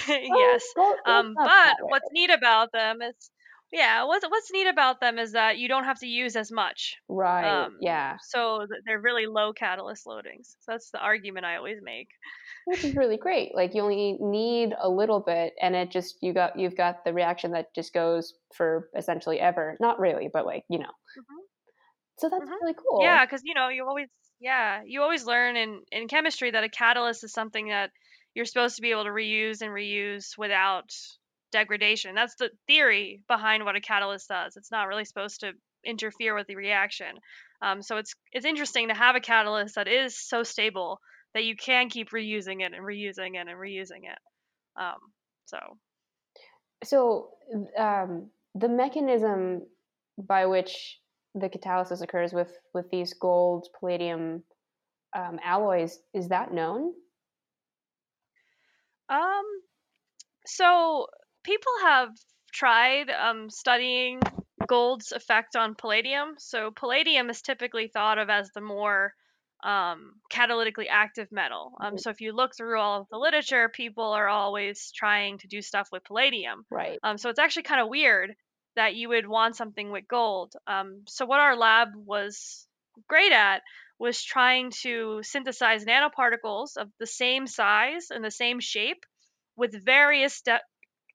Oh, 0.09 0.39
yes. 0.39 0.63
Um, 1.07 1.35
but 1.35 1.77
what's 1.89 2.09
neat 2.13 2.31
about 2.31 2.73
them 2.73 3.01
is, 3.01 3.31
yeah, 3.73 4.05
what's 4.05 4.27
what's 4.29 4.51
neat 4.53 4.67
about 4.67 5.01
them 5.01 5.19
is 5.19 5.33
that 5.33 5.59
you 5.59 5.69
don't 5.69 5.85
have 5.85 6.01
to 6.01 6.07
use 6.07 6.37
as 6.37 6.51
much. 6.53 6.97
Right. 7.09 7.69
Um, 7.69 7.79
yeah. 7.81 8.19
so 8.19 8.67
they're 8.85 9.01
really 9.01 9.27
low 9.27 9.53
catalyst 9.53 10.07
loadings. 10.07 10.57
So 10.61 10.73
that's 10.73 10.91
the 10.91 10.99
argument 11.01 11.47
I 11.47 11.57
always 11.57 11.79
make. 11.83 12.09
Which 12.65 12.85
is 12.85 12.95
really 12.95 13.17
great. 13.17 13.55
Like 13.55 13.75
you 13.75 13.83
only 13.83 14.15
need 14.21 14.75
a 14.79 14.89
little 14.89 15.21
bit, 15.21 15.55
and 15.61 15.75
it 15.75 15.91
just 15.91 16.23
you 16.23 16.33
got 16.33 16.59
you've 16.59 16.77
got 16.77 17.05
the 17.05 17.13
reaction 17.13 17.53
that 17.53 17.75
just 17.75 17.93
goes 17.93 18.35
for 18.55 18.89
essentially 18.97 19.41
ever. 19.41 19.77
Not 19.81 19.99
really, 19.99 20.29
but 20.33 20.47
like 20.47 20.65
you 20.69 20.79
know. 20.79 20.93
Mhm. 21.17 21.49
So 22.19 22.29
that's 22.29 22.47
Mhm. 22.47 22.59
really 22.61 22.75
cool. 22.75 23.19
Yeah, 23.19 23.25
because 23.27 23.43
you 23.45 23.55
know 23.55 23.69
you 23.69 23.87
always 23.87 24.09
yeah 24.41 24.83
you 24.85 25.03
always 25.03 25.25
learn 25.25 25.57
in 25.57 25.85
in 25.93 26.09
chemistry 26.09 26.51
that 26.51 26.65
a 26.65 26.69
catalyst 26.69 27.25
is 27.25 27.33
something 27.33 27.69
that 27.69 27.93
you're 28.35 28.45
supposed 28.47 28.77
to 28.77 28.83
be 28.83 28.91
able 28.93 29.05
to 29.05 29.11
reuse 29.11 29.63
and 29.63 29.73
reuse 29.73 30.39
without 30.39 30.93
degradation. 31.51 32.15
That's 32.15 32.35
the 32.37 32.51
theory 32.67 33.23
behind 33.29 33.65
what 33.65 33.77
a 33.77 33.81
catalyst 33.81 34.29
does. 34.29 34.57
It's 34.57 34.71
not 34.71 34.89
really 34.89 35.05
supposed 35.05 35.41
to 35.41 35.53
interfere 35.85 36.35
with 36.35 36.47
the 36.47 36.57
reaction. 36.57 37.17
Um, 37.63 37.83
so 37.83 37.97
it's 37.97 38.15
it's 38.33 38.47
interesting 38.47 38.89
to 38.89 38.95
have 38.95 39.17
a 39.17 39.21
catalyst 39.21 39.75
that 39.75 39.89
is 39.89 40.17
so 40.17 40.43
stable 40.43 40.99
that 41.35 41.45
you 41.45 41.57
can 41.57 41.89
keep 41.89 42.11
reusing 42.11 42.61
it 42.61 42.73
and 42.73 42.85
reusing 42.85 43.35
it 43.35 43.49
and 43.49 43.59
reusing 43.59 44.05
it. 44.05 44.19
Um, 44.81 44.99
so 45.47 45.59
So 46.85 47.31
um, 47.79 48.31
the 48.55 48.69
mechanism 48.69 49.63
by 50.19 50.47
which 50.47 50.99
the 51.35 51.49
catalysis 51.49 52.03
occurs 52.03 52.33
with 52.33 52.51
with 52.75 52.91
these 52.91 53.15
gold 53.15 53.69
palladium 53.79 54.43
um, 55.17 55.39
alloys 55.45 55.99
is 56.15 56.29
that 56.29 56.53
known? 56.53 56.93
Um, 59.09 59.45
so 60.47 61.07
people 61.45 61.73
have 61.83 62.11
tried 62.53 63.11
um, 63.11 63.51
studying 63.51 64.21
gold's 64.67 65.13
effect 65.13 65.57
on 65.57 65.75
palladium. 65.75 66.35
So 66.39 66.71
palladium 66.71 67.31
is 67.31 67.43
typically 67.43 67.89
thought 67.89 68.19
of 68.19 68.31
as 68.31 68.51
the 68.55 68.61
more 68.61 69.15
um, 69.65 70.13
catalytically 70.33 70.87
active 70.91 71.29
metal. 71.31 71.73
Um, 71.81 71.99
so 71.99 72.11
if 72.11 72.21
you 72.21 72.33
look 72.33 72.53
through 72.57 72.79
all 72.79 73.03
of 73.03 73.07
the 73.11 73.19
literature, 73.19 73.69
people 73.69 74.13
are 74.13 74.29
always 74.29 74.93
trying 74.95 75.39
to 75.39 75.49
do 75.49 75.61
stuff 75.61 75.89
with 75.93 76.05
palladium. 76.05 76.65
Right. 76.71 76.99
Um, 77.03 77.19
so 77.19 77.29
it's 77.31 77.39
actually 77.39 77.65
kind 77.65 77.81
of 77.81 77.89
weird 77.89 78.35
that 78.77 78.95
you 78.95 79.09
would 79.09 79.29
want 79.29 79.57
something 79.57 79.91
with 79.91 80.09
gold. 80.09 80.55
Um, 80.67 81.03
so 81.09 81.27
what 81.27 81.41
our 81.41 81.57
lab 81.57 81.89
was 81.95 82.67
great 83.09 83.33
at 83.33 83.63
was 83.99 84.23
trying 84.23 84.73
to 84.83 85.21
synthesize 85.23 85.85
nanoparticles 85.85 86.77
of 86.79 86.89
the 86.99 87.07
same 87.07 87.47
size 87.47 88.07
and 88.11 88.25
the 88.25 88.31
same 88.31 88.61
shape 88.61 89.05
with 89.57 89.85
various 89.85 90.41
de- 90.41 90.61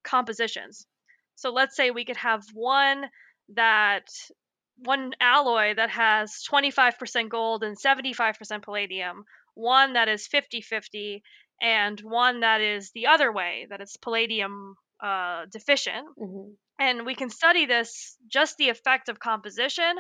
compositions. 0.06 0.86
So 1.36 1.52
let's 1.52 1.76
say 1.76 1.92
we 1.92 2.06
could 2.06 2.18
have 2.18 2.44
one 2.54 3.06
that 3.56 4.08
one 4.78 5.12
alloy 5.22 5.74
that 5.76 5.90
has 5.90 6.44
25% 6.50 7.30
gold 7.30 7.64
and 7.64 7.78
75% 7.78 8.64
palladium, 8.64 9.24
one 9.54 9.94
that 9.94 10.08
is 10.08 10.28
50-50 10.28 11.22
and 11.62 12.00
one 12.02 12.42
that 12.42 12.62
is 12.62 12.92
the 12.94 13.08
other 13.08 13.32
way 13.32 13.68
that 13.70 13.82
it's 13.82 13.98
palladium 13.98 14.76
uh, 15.02 15.46
deficient 15.52 16.08
hmm 16.18 16.52
and 16.80 17.06
we 17.06 17.16
can 17.16 17.30
study 17.30 17.66
this 17.66 18.18
just 18.28 18.58
the 18.58 18.70
effect 18.70 19.10
of 19.10 19.20
composition 19.20 19.96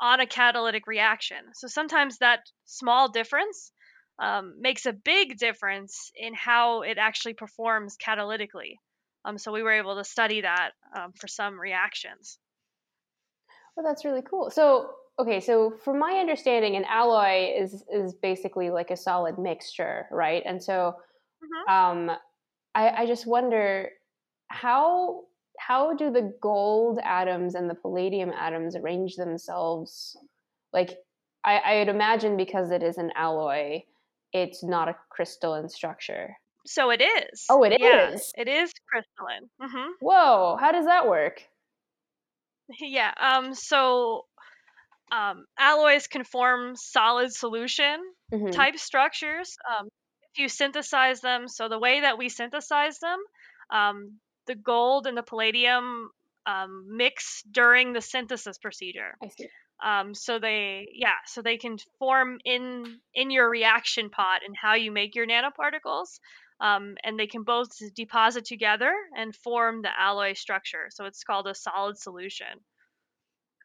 on 0.00 0.20
a 0.20 0.26
catalytic 0.26 0.86
reaction. 0.86 1.38
So 1.54 1.68
sometimes 1.68 2.18
that 2.18 2.40
small 2.64 3.10
difference 3.10 3.72
um, 4.18 4.54
makes 4.60 4.86
a 4.86 4.92
big 4.92 5.38
difference 5.38 6.10
in 6.16 6.34
how 6.34 6.82
it 6.82 6.98
actually 6.98 7.34
performs 7.34 7.96
catalytically. 7.96 8.76
Um, 9.24 9.38
so 9.38 9.52
we 9.52 9.62
were 9.62 9.72
able 9.72 9.96
to 9.96 10.04
study 10.04 10.42
that 10.42 10.72
um, 10.94 11.12
for 11.12 11.28
some 11.28 11.58
reactions. 11.58 12.38
Well, 13.76 13.84
that's 13.84 14.04
really 14.04 14.22
cool. 14.22 14.50
So, 14.50 14.94
okay, 15.18 15.40
so 15.40 15.70
from 15.70 15.98
my 15.98 16.12
understanding, 16.12 16.76
an 16.76 16.84
alloy 16.84 17.52
is 17.56 17.84
is 17.92 18.14
basically 18.14 18.70
like 18.70 18.90
a 18.90 18.96
solid 18.96 19.38
mixture, 19.38 20.06
right? 20.10 20.42
And 20.46 20.62
so, 20.62 20.96
Mhm. 21.40 21.64
um, 21.68 22.10
I, 22.74 22.90
I 22.90 23.06
just 23.06 23.26
wonder 23.26 23.90
how 24.48 25.26
how 25.58 25.94
do 25.94 26.10
the 26.12 26.36
gold 26.42 26.98
atoms 27.04 27.54
and 27.54 27.70
the 27.70 27.74
palladium 27.76 28.30
atoms 28.32 28.76
arrange 28.76 29.16
themselves? 29.16 30.16
Like, 30.72 30.98
I, 31.44 31.60
I'd 31.60 31.88
imagine 31.88 32.36
because 32.36 32.70
it 32.72 32.82
is 32.82 32.98
an 32.98 33.12
alloy, 33.16 33.84
it's 34.32 34.64
not 34.64 34.88
a 34.88 34.96
crystalline 35.10 35.68
structure. 35.68 36.36
So 36.66 36.90
it 36.90 37.02
is. 37.02 37.44
Oh, 37.50 37.62
it 37.64 37.76
yeah, 37.80 38.10
is? 38.10 38.32
It 38.36 38.48
is 38.48 38.72
crystalline. 38.88 39.48
hmm 39.60 39.92
Whoa, 40.00 40.56
how 40.58 40.72
does 40.72 40.86
that 40.86 41.06
work? 41.08 41.42
Yeah. 42.80 43.12
Um. 43.20 43.54
So, 43.54 44.24
um, 45.12 45.44
alloys 45.58 46.06
can 46.06 46.24
form 46.24 46.76
solid 46.76 47.32
solution 47.32 48.00
Mhm. 48.32 48.52
type 48.52 48.78
structures 48.78 49.56
um, 49.70 49.88
if 50.32 50.38
you 50.38 50.48
synthesize 50.48 51.20
them. 51.20 51.48
So 51.48 51.68
the 51.68 51.78
way 51.78 52.00
that 52.00 52.18
we 52.18 52.28
synthesize 52.28 52.98
them, 52.98 53.18
um, 53.70 54.18
the 54.46 54.54
gold 54.54 55.06
and 55.06 55.16
the 55.16 55.22
palladium 55.22 56.10
um, 56.46 56.86
mix 56.96 57.42
during 57.50 57.92
the 57.92 58.00
synthesis 58.00 58.58
procedure. 58.58 59.14
I 59.22 59.28
see. 59.28 59.48
Um, 59.84 60.14
so 60.14 60.38
they, 60.38 60.88
yeah, 60.94 61.16
so 61.26 61.42
they 61.42 61.58
can 61.58 61.76
form 61.98 62.38
in 62.44 63.00
in 63.14 63.30
your 63.30 63.50
reaction 63.50 64.08
pot 64.08 64.40
and 64.44 64.56
how 64.56 64.74
you 64.74 64.90
make 64.90 65.14
your 65.14 65.26
nanoparticles. 65.26 66.18
Um, 66.60 66.94
and 67.04 67.18
they 67.18 67.26
can 67.26 67.42
both 67.42 67.68
deposit 67.94 68.44
together 68.44 68.92
and 69.16 69.34
form 69.34 69.82
the 69.82 69.90
alloy 69.98 70.32
structure. 70.34 70.86
So 70.90 71.04
it's 71.04 71.24
called 71.24 71.46
a 71.48 71.54
solid 71.54 71.98
solution. 71.98 72.46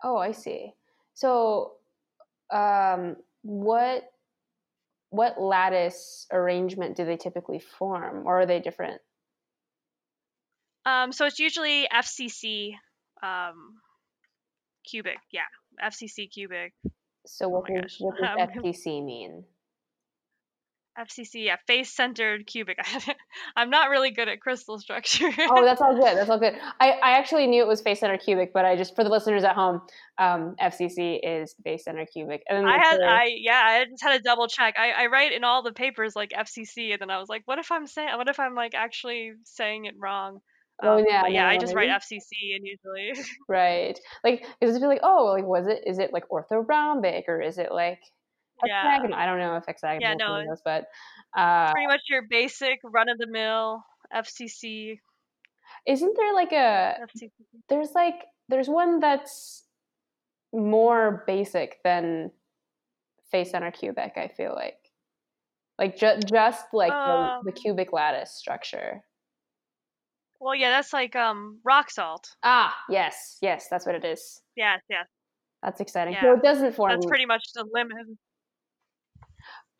Oh, 0.03 0.17
I 0.17 0.31
see. 0.31 0.73
So, 1.13 1.73
um, 2.51 3.15
what 3.43 4.03
what 5.11 5.41
lattice 5.41 6.27
arrangement 6.31 6.95
do 6.97 7.05
they 7.05 7.17
typically 7.17 7.59
form, 7.59 8.27
or 8.27 8.41
are 8.41 8.45
they 8.45 8.59
different? 8.59 9.01
Um, 10.85 11.11
so 11.11 11.25
it's 11.25 11.39
usually 11.39 11.87
FCC 11.93 12.73
um, 13.21 13.79
cubic. 14.89 15.17
Yeah, 15.31 15.41
FCC 15.83 16.31
cubic. 16.31 16.73
So, 17.25 17.49
what 17.49 17.69
Oh 17.69 17.81
does, 17.81 17.97
what 17.99 18.15
does 18.17 18.29
Um, 18.39 18.63
FTC 18.63 19.03
mean? 19.03 19.43
FCC, 20.99 21.45
yeah, 21.45 21.55
face 21.65 21.95
centered 21.95 22.45
cubic. 22.45 22.77
I'm 23.55 23.69
not 23.69 23.89
really 23.89 24.11
good 24.11 24.27
at 24.27 24.41
crystal 24.41 24.79
structure. 24.79 25.29
Oh, 25.49 25.63
that's 25.65 25.81
all 25.81 25.95
good. 25.95 26.17
That's 26.17 26.29
all 26.29 26.39
good. 26.39 26.55
I, 26.79 26.91
I 26.91 27.11
actually 27.17 27.47
knew 27.47 27.63
it 27.63 27.67
was 27.67 27.81
face 27.81 28.01
centered 28.01 28.19
cubic, 28.19 28.51
but 28.53 28.65
I 28.65 28.75
just 28.75 28.95
for 28.95 29.03
the 29.03 29.09
listeners 29.09 29.43
at 29.43 29.55
home, 29.55 29.81
um, 30.17 30.55
FCC 30.61 31.19
is 31.23 31.55
face 31.63 31.85
centered 31.85 32.09
cubic. 32.11 32.43
And 32.49 32.67
I 32.67 32.77
had, 32.77 32.99
I 33.01 33.35
yeah, 33.37 33.61
I 33.63 33.85
just 33.89 34.03
had 34.03 34.17
to 34.17 34.21
double 34.21 34.47
check. 34.47 34.75
I, 34.77 34.91
I 34.91 35.05
write 35.07 35.31
in 35.31 35.43
all 35.43 35.63
the 35.63 35.71
papers 35.71 36.15
like 36.15 36.31
FCC, 36.31 36.91
and 36.91 36.99
then 36.99 37.09
I 37.09 37.19
was 37.19 37.29
like, 37.29 37.43
what 37.45 37.59
if 37.59 37.71
I'm 37.71 37.87
saying, 37.87 38.09
what 38.17 38.27
if 38.27 38.39
I'm 38.39 38.55
like 38.55 38.75
actually 38.75 39.31
saying 39.45 39.85
it 39.85 39.95
wrong? 39.97 40.41
Oh, 40.81 40.97
Um, 40.97 41.05
yeah, 41.07 41.27
yeah, 41.27 41.43
no, 41.43 41.49
I 41.49 41.57
just 41.57 41.75
maybe. 41.75 41.87
write 41.89 42.01
FCC, 42.01 42.55
and 42.55 42.65
usually 42.65 43.11
right, 43.49 43.99
like 44.23 44.45
it 44.61 44.65
like 44.87 45.01
oh, 45.03 45.25
like 45.35 45.45
was 45.45 45.67
it 45.67 45.83
is 45.85 45.99
it 45.99 46.13
like 46.13 46.27
orthorhombic 46.29 47.23
or 47.27 47.41
is 47.41 47.57
it 47.57 47.71
like 47.71 47.99
Yeah. 48.65 48.83
hexagonal. 48.83 49.17
I 49.19 49.25
don't 49.25 49.39
know 49.39 49.55
if 49.57 49.65
hexagonal 49.65 50.17
Yeah, 50.17 50.25
no, 50.27 50.49
those, 50.49 50.61
but 50.63 50.85
uh, 51.37 51.71
Pretty 51.73 51.87
much 51.87 52.01
your 52.09 52.23
basic 52.29 52.79
run 52.83 53.09
of 53.09 53.17
the 53.17 53.27
mill 53.27 53.83
FCC. 54.13 54.99
isn't 55.85 56.17
there 56.17 56.33
like 56.33 56.51
a 56.51 56.95
FCC. 57.03 57.31
there's 57.69 57.91
like 57.93 58.15
there's 58.47 58.67
one 58.69 58.99
that's 58.99 59.65
more 60.53 61.23
basic 61.27 61.77
than 61.83 62.31
face 63.31 63.51
center 63.51 63.71
cubic. 63.71 64.13
I 64.17 64.27
feel 64.29 64.53
like 64.55 64.77
like 65.77 65.97
ju- 65.97 66.19
just 66.27 66.65
like 66.73 66.91
the, 66.91 67.31
the 67.43 67.51
Um, 67.51 67.53
cubic 67.53 67.93
lattice 67.93 68.31
structure. 68.31 69.03
Well, 70.39 70.55
yeah, 70.55 70.71
that's 70.71 70.93
like 70.93 71.15
um 71.15 71.59
rock 71.63 71.91
salt. 71.91 72.35
Ah, 72.43 72.75
yes, 72.89 73.37
yes, 73.41 73.67
that's 73.69 73.85
what 73.85 73.95
it 73.95 74.05
is. 74.05 74.41
Yes, 74.55 74.81
yes. 74.89 75.05
That's 75.61 75.81
exciting. 75.81 76.15
So 76.21 76.33
it 76.33 76.41
doesn't 76.41 76.73
form. 76.73 76.91
That's 76.91 77.05
pretty 77.05 77.25
much 77.25 77.43
the 77.53 77.65
limit. 77.71 78.07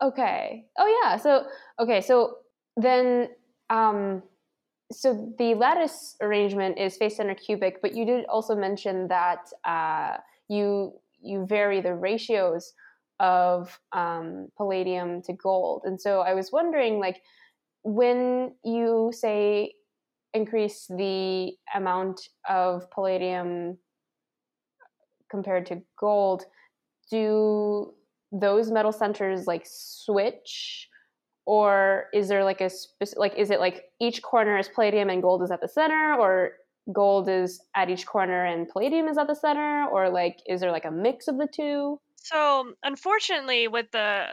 Okay. 0.02 0.66
Oh 0.78 1.02
yeah. 1.04 1.18
So 1.18 1.46
okay. 1.80 2.02
So 2.02 2.38
then, 2.78 3.30
um, 3.70 4.24
so 4.92 5.34
the 5.38 5.56
lattice 5.56 6.16
arrangement 6.22 6.78
is 6.78 6.98
face 6.98 7.18
center 7.18 7.36
cubic, 7.36 7.82
but 7.82 7.94
you 7.96 8.06
did 8.06 8.26
also 8.26 8.56
mention 8.56 9.08
that 9.10 9.50
uh, 9.66 10.18
you 10.48 11.00
you 11.22 11.46
vary 11.46 11.82
the 11.82 11.94
ratios 11.96 12.74
of 13.20 13.80
um, 13.92 14.48
palladium 14.58 15.22
to 15.24 15.34
gold, 15.34 15.84
and 15.86 16.00
so 16.00 16.22
I 16.22 16.34
was 16.34 16.52
wondering, 16.52 17.00
like, 17.00 17.22
when 17.84 18.56
you 18.64 19.12
say 19.14 19.74
increase 20.34 20.88
the 20.88 21.54
amount 21.76 22.22
of 22.48 22.90
palladium 22.92 23.78
compared 25.30 25.66
to 25.68 25.82
gold, 26.00 26.44
do 27.12 27.94
those 28.32 28.72
metal 28.72 28.92
centers 28.92 29.48
like 29.48 29.64
switch? 29.66 30.88
Or 31.46 32.06
is 32.14 32.28
there 32.28 32.44
like 32.44 32.62
a 32.62 32.70
specific 32.70 33.18
like 33.20 33.34
is 33.36 33.50
it 33.50 33.60
like 33.60 33.86
each 34.00 34.22
corner 34.22 34.58
is 34.58 34.68
palladium 34.68 35.10
and 35.10 35.22
gold 35.22 35.42
is 35.42 35.50
at 35.50 35.62
the 35.62 35.68
center 35.68 36.16
or 36.20 36.52
gold 36.94 37.28
is 37.28 37.60
at 37.76 37.90
each 37.90 38.06
corner 38.06 38.46
and 38.46 38.68
palladium 38.70 39.08
is 39.08 39.18
at 39.18 39.28
the 39.28 39.36
center? 39.36 39.88
Or 39.92 40.10
like 40.10 40.38
is 40.46 40.62
there 40.62 40.72
like 40.72 40.86
a 40.86 40.92
mix 40.92 41.28
of 41.28 41.38
the 41.38 41.48
two? 41.52 42.00
So, 42.18 42.74
unfortunately, 42.84 43.68
with 43.68 43.88
the 43.92 44.28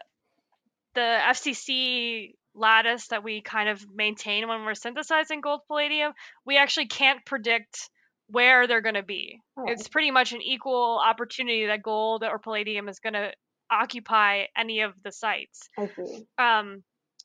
the 0.94 1.18
FCC 1.30 2.34
lattice 2.56 3.08
that 3.08 3.22
we 3.22 3.42
kind 3.42 3.68
of 3.68 3.84
maintain 3.94 4.48
when 4.48 4.64
we're 4.64 4.74
synthesizing 4.74 5.40
gold 5.40 5.60
palladium, 5.68 6.12
we 6.44 6.56
actually 6.56 6.86
can't 6.86 7.24
predict 7.24 7.90
where 8.28 8.66
they're 8.66 8.80
going 8.80 8.94
to 8.94 9.02
be. 9.02 9.40
Oh. 9.56 9.64
It's 9.68 9.88
pretty 9.88 10.10
much 10.10 10.32
an 10.32 10.42
equal 10.42 11.00
opportunity 11.04 11.66
that 11.66 11.82
gold 11.82 12.24
or 12.24 12.38
palladium 12.38 12.88
is 12.88 12.98
going 12.98 13.14
to 13.14 13.32
occupy 13.70 14.44
any 14.56 14.80
of 14.80 14.92
the 15.02 15.12
sites. 15.12 15.68
i 15.78 15.86
see 15.88 16.24
um, 16.38 16.82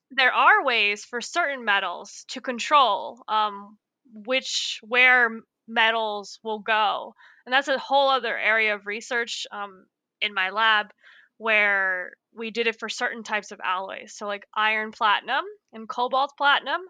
there 0.09 0.33
are 0.33 0.65
ways 0.65 1.05
for 1.05 1.21
certain 1.21 1.63
metals 1.63 2.25
to 2.29 2.41
control 2.41 3.23
um, 3.27 3.77
which 4.13 4.79
where 4.81 5.29
metals 5.67 6.39
will 6.43 6.59
go, 6.59 7.13
and 7.45 7.53
that's 7.53 7.67
a 7.67 7.77
whole 7.77 8.09
other 8.09 8.37
area 8.37 8.75
of 8.75 8.87
research 8.87 9.45
um, 9.51 9.85
in 10.19 10.33
my 10.33 10.49
lab 10.49 10.87
where 11.41 12.11
we 12.35 12.51
did 12.51 12.67
it 12.67 12.79
for 12.79 12.87
certain 12.87 13.23
types 13.23 13.51
of 13.51 13.59
alloys. 13.63 14.13
So 14.15 14.27
like 14.27 14.45
iron 14.55 14.91
platinum 14.91 15.43
and 15.73 15.89
cobalt 15.89 16.33
platinum, 16.37 16.81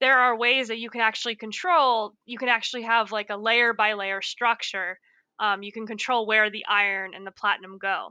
there 0.00 0.18
are 0.18 0.36
ways 0.36 0.68
that 0.68 0.78
you 0.78 0.90
can 0.90 1.00
actually 1.00 1.36
control. 1.36 2.12
You 2.26 2.36
can 2.36 2.50
actually 2.50 2.82
have 2.82 3.10
like 3.10 3.30
a 3.30 3.38
layer 3.38 3.72
by 3.72 3.94
layer 3.94 4.20
structure. 4.20 4.98
Um, 5.40 5.62
you 5.62 5.72
can 5.72 5.86
control 5.86 6.26
where 6.26 6.50
the 6.50 6.66
iron 6.68 7.12
and 7.14 7.26
the 7.26 7.30
platinum 7.30 7.78
go. 7.78 8.08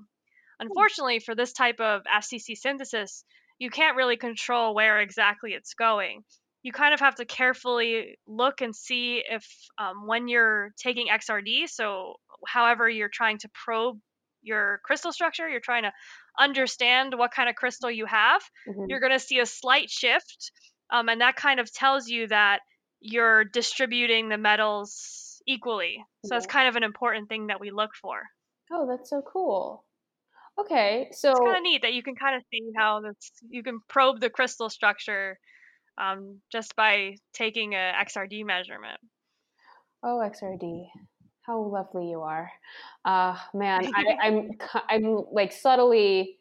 Unfortunately, 0.60 1.20
for 1.20 1.36
this 1.36 1.54
type 1.54 1.80
of 1.80 2.02
FCC 2.04 2.58
synthesis, 2.58 3.24
you 3.60 3.70
can't 3.70 3.96
really 3.96 4.18
control 4.18 4.74
where 4.74 5.00
exactly 5.02 5.52
it's 5.52 5.76
going. 5.76 6.24
You 6.64 6.72
kind 6.72 6.96
of 6.96 7.00
have 7.00 7.16
to 7.16 7.26
carefully 7.26 8.18
look 8.26 8.62
and 8.62 8.76
see 8.76 9.24
if, 9.30 9.46
um, 9.78 10.08
when 10.08 10.28
you're 10.28 10.72
taking 10.78 11.10
XRD, 11.10 11.70
so 11.70 12.16
however 12.48 12.90
you're 12.90 13.10
trying 13.10 13.38
to 13.40 13.50
probe 13.54 14.00
your 14.46 14.80
crystal 14.86 15.12
structure, 15.12 15.50
you're 15.50 15.60
trying 15.60 15.84
to 15.84 15.92
understand 16.40 17.14
what 17.18 17.32
kind 17.32 17.50
of 17.50 17.56
crystal 17.56 17.90
you 17.92 18.06
have, 18.06 18.42
Mhm. 18.68 18.86
you're 18.90 19.00
going 19.00 19.12
to 19.12 19.20
see 19.20 19.40
a 19.40 19.46
slight 19.46 19.90
shift. 19.90 20.52
Um, 20.90 21.10
and 21.10 21.22
that 21.22 21.36
kind 21.36 21.60
of 21.60 21.72
tells 21.74 22.08
you 22.08 22.28
that 22.28 22.60
you're 23.00 23.44
distributing 23.44 24.30
the 24.30 24.38
metals 24.38 25.42
equally. 25.48 26.04
So 26.26 26.36
that's 26.36 26.46
kind 26.48 26.68
of 26.70 26.76
an 26.76 26.84
important 26.84 27.30
thing 27.30 27.48
that 27.48 27.60
we 27.60 27.72
look 27.72 27.92
for. 28.02 28.24
oh 28.72 28.88
that's 28.88 29.10
so 29.12 29.22
cool 29.22 29.86
okay 30.58 31.10
so 31.12 31.30
it's 31.32 31.40
kind 31.40 31.58
of 31.58 31.64
neat 31.64 31.82
that 31.84 31.94
you 31.94 32.02
can 32.02 32.16
kind 32.16 32.36
of 32.36 32.42
see 32.52 32.62
how 32.76 33.02
this 33.02 33.32
you 33.50 33.62
can 33.62 33.80
probe 33.88 34.20
the 34.22 34.30
crystal 34.30 34.70
structure 34.70 35.38
um, 35.98 36.42
just 36.52 36.76
by 36.76 37.16
taking 37.34 37.74
a 37.74 37.94
XRD 38.08 38.44
measurement. 38.46 39.00
oh 40.04 40.18
xrd 40.24 40.88
how 41.46 41.60
lovely 41.62 42.10
you 42.10 42.22
are. 42.22 42.52
Uh 43.06 43.38
man 43.54 43.88
I, 43.96 44.16
i'm 44.22 44.52
i'm 44.90 45.24
like 45.32 45.52
subtly 45.52 46.40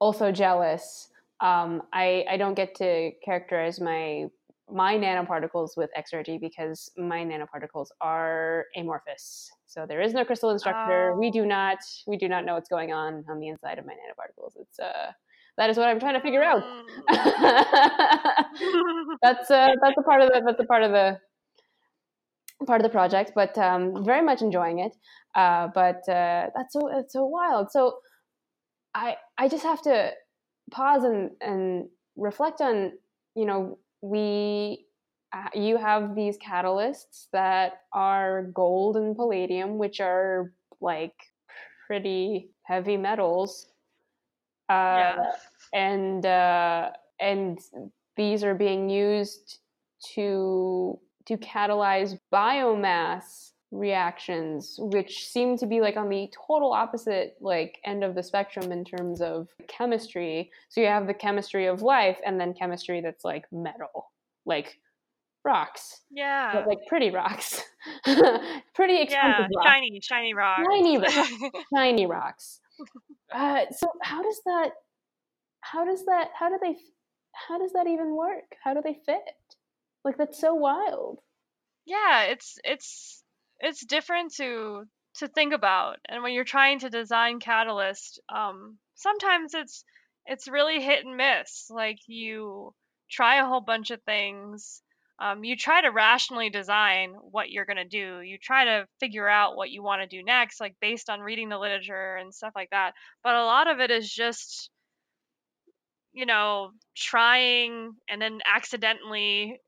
also 0.00 0.32
jealous. 0.32 1.08
Um 1.40 1.82
i 1.92 2.24
i 2.30 2.36
don't 2.36 2.54
get 2.54 2.74
to 2.76 3.10
characterize 3.24 3.80
my 3.80 4.26
my 4.70 4.94
nanoparticles 4.96 5.76
with 5.76 5.90
xrd 5.98 6.40
because 6.40 6.90
my 6.96 7.24
nanoparticles 7.24 7.88
are 8.00 8.66
amorphous. 8.76 9.50
So 9.66 9.86
there 9.86 10.00
is 10.00 10.14
no 10.14 10.24
crystalline 10.24 10.58
structure 10.58 11.14
we 11.18 11.30
do 11.30 11.42
Oh. 11.42 11.44
not 11.44 11.78
we 12.06 12.16
do 12.16 12.28
not 12.28 12.44
know 12.44 12.54
what's 12.54 12.68
going 12.68 12.92
on 12.92 13.24
on 13.28 13.38
the 13.40 13.48
inside 13.48 13.78
of 13.78 13.86
my 13.86 13.92
nanoparticles. 13.94 14.52
It's 14.56 14.78
uh 14.78 15.10
that 15.58 15.68
is 15.70 15.76
what 15.76 15.88
i'm 15.88 16.00
trying 16.00 16.14
to 16.14 16.20
figure 16.20 16.42
out. 16.42 16.62
Mm. 16.62 17.08
that's 19.22 19.50
uh 19.50 19.68
that's 19.82 19.98
a 19.98 20.02
part 20.02 20.22
of 20.22 20.28
the 20.30 20.42
that's 20.46 20.60
a 20.60 20.64
part 20.64 20.82
of 20.82 20.92
the 20.92 21.18
part 22.64 22.80
of 22.80 22.84
the 22.84 22.90
project 22.90 23.32
but 23.34 23.56
um 23.58 24.04
very 24.04 24.22
much 24.22 24.42
enjoying 24.42 24.78
it. 24.78 24.96
Uh 25.34 25.68
but 25.74 26.08
uh 26.08 26.50
that's 26.54 26.72
so 26.72 26.88
it's 26.98 27.12
so 27.12 27.24
wild. 27.26 27.70
So 27.70 27.98
i 28.94 29.16
i 29.38 29.48
just 29.48 29.64
have 29.64 29.82
to 29.82 30.10
pause 30.70 31.04
and 31.04 31.30
and 31.40 31.88
reflect 32.16 32.60
on 32.60 32.92
you 33.34 33.46
know 33.46 33.78
we 34.02 34.86
uh, 35.32 35.48
you 35.54 35.78
have 35.78 36.14
these 36.14 36.36
catalysts 36.38 37.28
that 37.32 37.80
are 37.94 38.44
gold 38.54 38.96
and 38.96 39.16
palladium 39.16 39.78
which 39.78 40.00
are 40.00 40.52
like 40.80 41.14
pretty 41.86 42.50
heavy 42.64 42.96
metals. 42.96 43.68
Uh 44.68 44.72
yeah. 44.72 45.32
and 45.72 46.26
uh, 46.26 46.90
and 47.20 47.58
these 48.16 48.44
are 48.44 48.54
being 48.54 48.90
used 48.90 49.58
to 50.14 50.98
to 51.26 51.36
catalyze 51.38 52.18
biomass 52.32 53.50
reactions 53.70 54.76
which 54.78 55.26
seem 55.26 55.56
to 55.56 55.66
be 55.66 55.80
like 55.80 55.96
on 55.96 56.08
the 56.10 56.30
total 56.46 56.72
opposite 56.72 57.36
like 57.40 57.78
end 57.86 58.04
of 58.04 58.14
the 58.14 58.22
spectrum 58.22 58.70
in 58.70 58.84
terms 58.84 59.22
of 59.22 59.48
chemistry 59.66 60.50
so 60.68 60.80
you 60.80 60.86
have 60.86 61.06
the 61.06 61.14
chemistry 61.14 61.66
of 61.66 61.80
life 61.80 62.18
and 62.26 62.38
then 62.38 62.52
chemistry 62.52 63.00
that's 63.00 63.24
like 63.24 63.44
metal 63.50 64.10
like 64.44 64.78
rocks 65.44 66.02
Yeah. 66.10 66.64
like 66.66 66.78
pretty 66.86 67.08
rocks 67.10 67.62
pretty 68.74 68.94
Yeah. 68.94 69.02
expensive 69.02 69.46
rocks 69.56 69.66
Shiny, 69.70 70.00
shiny 70.02 70.34
rocks. 70.34 70.62
Shiny 70.70 71.50
shiny 71.74 72.06
rocks. 72.06 72.60
Uh, 73.34 73.64
so 73.70 73.86
how 74.02 74.22
does 74.22 74.40
that? 74.44 74.70
How 75.62 75.84
does 75.84 76.04
that? 76.04 76.28
How 76.38 76.48
do 76.48 76.58
they? 76.62 76.76
How 77.32 77.58
does 77.58 77.72
that 77.72 77.86
even 77.86 78.14
work? 78.14 78.44
How 78.62 78.74
do 78.74 78.80
they 78.84 78.98
fit? 79.06 79.22
Like 80.04 80.16
that's 80.18 80.40
so 80.40 80.54
wild. 80.54 81.20
yeah, 81.86 82.24
it's 82.24 82.58
it's 82.64 83.22
it's 83.60 83.84
different 83.86 84.34
to 84.34 84.84
to 85.18 85.28
think 85.28 85.52
about. 85.52 85.98
And 86.08 86.22
when 86.22 86.32
you're 86.32 86.44
trying 86.44 86.80
to 86.80 86.90
design 86.90 87.40
Catalyst, 87.40 88.20
um, 88.28 88.78
sometimes 88.94 89.54
it's 89.54 89.84
it's 90.26 90.48
really 90.48 90.80
hit 90.80 91.04
and 91.04 91.16
miss. 91.16 91.66
Like 91.70 91.98
you 92.06 92.74
try 93.10 93.36
a 93.40 93.46
whole 93.46 93.60
bunch 93.60 93.90
of 93.90 94.02
things. 94.02 94.82
Um, 95.18 95.44
you 95.44 95.56
try 95.56 95.82
to 95.82 95.90
rationally 95.90 96.50
design 96.50 97.14
what 97.30 97.50
you're 97.50 97.64
gonna 97.66 97.84
do. 97.84 98.20
You 98.22 98.38
try 98.38 98.64
to 98.64 98.86
figure 98.98 99.28
out 99.28 99.56
what 99.56 99.70
you 99.70 99.82
want 99.82 100.02
to 100.02 100.16
do 100.16 100.24
next, 100.24 100.60
like 100.60 100.74
based 100.80 101.08
on 101.10 101.20
reading 101.20 101.48
the 101.48 101.58
literature 101.58 102.16
and 102.16 102.34
stuff 102.34 102.52
like 102.56 102.70
that. 102.70 102.94
But 103.22 103.34
a 103.36 103.44
lot 103.44 103.68
of 103.68 103.78
it 103.80 103.90
is 103.90 104.12
just 104.12 104.70
you 106.12 106.26
know, 106.26 106.70
trying 106.96 107.92
and 108.08 108.20
then 108.20 108.40
accidentally 108.46 109.60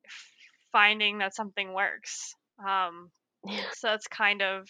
finding 0.73 1.19
that 1.19 1.35
something 1.35 1.73
works. 1.73 2.35
Um, 2.67 3.11
so 3.75 3.89
that's 3.89 4.07
kind 4.09 4.43
of 4.43 4.69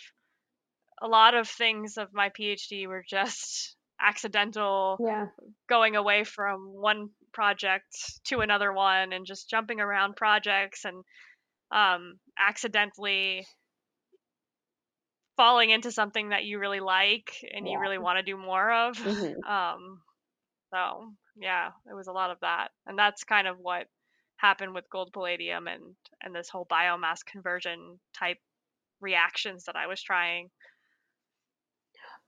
a 1.02 1.08
lot 1.08 1.34
of 1.34 1.48
things 1.48 1.96
of 1.96 2.12
my 2.12 2.30
PhD 2.30 2.86
were 2.86 3.04
just 3.08 3.76
accidental 4.00 4.98
Yeah. 5.04 5.26
going 5.68 5.96
away 5.96 6.24
from 6.24 6.72
one 6.72 7.10
project 7.32 7.86
to 8.24 8.40
another 8.40 8.72
one 8.72 9.12
and 9.12 9.26
just 9.26 9.50
jumping 9.50 9.80
around 9.80 10.16
projects 10.16 10.84
and 10.84 11.04
um, 11.70 12.18
accidentally 12.38 13.44
falling 15.36 15.70
into 15.70 15.90
something 15.90 16.28
that 16.28 16.44
you 16.44 16.58
really 16.58 16.80
like 16.80 17.34
and 17.52 17.66
you 17.66 17.80
really 17.80 17.98
want 17.98 18.18
to 18.18 18.22
do 18.22 18.36
more 18.36 18.70
of. 18.70 18.96
Mhm. 18.96 19.44
Um, 19.44 20.00
so 20.72 21.12
yeah, 21.36 21.70
it 21.90 21.94
was 21.94 22.06
a 22.06 22.12
lot 22.12 22.30
of 22.30 22.38
that, 22.40 22.68
and 22.86 22.98
that's 22.98 23.24
kind 23.24 23.46
of 23.48 23.58
what 23.58 23.86
happened 24.36 24.74
with 24.74 24.88
gold 24.90 25.12
palladium 25.12 25.66
and 25.68 25.82
and 26.22 26.34
this 26.34 26.48
whole 26.48 26.66
biomass 26.66 27.24
conversion 27.24 27.98
type 28.12 28.38
reactions 29.00 29.64
that 29.64 29.76
I 29.76 29.86
was 29.86 30.02
trying. 30.02 30.50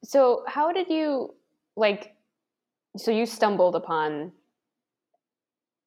So, 0.05 0.45
how 0.47 0.73
did 0.73 0.89
you 0.89 1.35
like? 1.77 2.15
So 2.97 3.11
you 3.11 3.27
stumbled 3.27 3.75
upon 3.77 4.33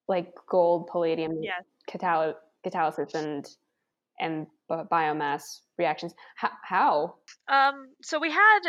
like 0.08 0.34
gold, 0.50 0.88
palladium, 0.88 1.42
Yes. 1.42 1.64
catal- 1.88 2.36
catalysis, 2.66 3.14
and 3.14 3.48
and 4.20 4.48
b- 4.68 4.76
biomass 4.92 5.62
reactions. 5.78 6.14
H- 6.44 6.52
how? 6.64 7.16
Um, 7.48 7.94
so 8.02 8.20
we 8.20 8.32
had 8.32 8.60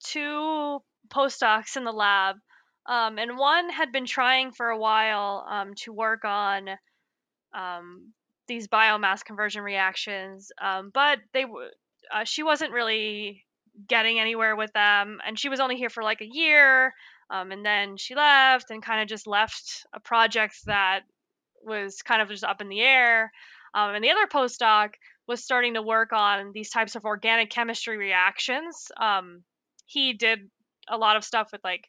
two 0.00 0.82
postdocs 1.08 1.76
in 1.76 1.84
the 1.84 1.92
lab, 1.92 2.36
um, 2.86 3.18
and 3.18 3.38
one 3.38 3.70
had 3.70 3.92
been 3.92 4.06
trying 4.06 4.52
for 4.52 4.68
a 4.68 4.78
while 4.78 5.46
um, 5.48 5.74
to 5.74 5.92
work 5.92 6.24
on 6.24 6.68
um, 7.54 8.12
these 8.46 8.68
biomass 8.68 9.24
conversion 9.24 9.62
reactions, 9.62 10.52
um, 10.60 10.90
but 10.92 11.18
they 11.32 11.44
uh, 12.12 12.24
she 12.24 12.42
wasn't 12.42 12.72
really 12.72 13.44
getting 13.88 14.20
anywhere 14.20 14.54
with 14.54 14.72
them, 14.72 15.18
and 15.26 15.38
she 15.38 15.48
was 15.48 15.60
only 15.60 15.76
here 15.76 15.88
for 15.88 16.02
like 16.02 16.20
a 16.20 16.28
year, 16.30 16.92
um, 17.30 17.52
and 17.52 17.64
then 17.64 17.96
she 17.96 18.14
left 18.14 18.70
and 18.70 18.82
kind 18.82 19.00
of 19.00 19.08
just 19.08 19.26
left 19.26 19.86
a 19.94 20.00
project 20.00 20.56
that 20.66 21.00
was 21.62 22.02
kind 22.02 22.20
of 22.20 22.28
just 22.28 22.44
up 22.44 22.60
in 22.60 22.68
the 22.68 22.80
air. 22.80 23.32
Um, 23.72 23.94
and 23.94 24.04
the 24.04 24.10
other 24.10 24.26
postdoc 24.26 24.90
was 25.26 25.42
starting 25.42 25.74
to 25.74 25.82
work 25.82 26.12
on 26.12 26.52
these 26.52 26.70
types 26.70 26.96
of 26.96 27.04
organic 27.04 27.50
chemistry 27.50 27.96
reactions. 27.96 28.92
He 29.86 30.12
did 30.12 30.50
a 30.88 30.96
lot 30.96 31.16
of 31.16 31.24
stuff 31.24 31.48
with 31.50 31.62
like 31.64 31.88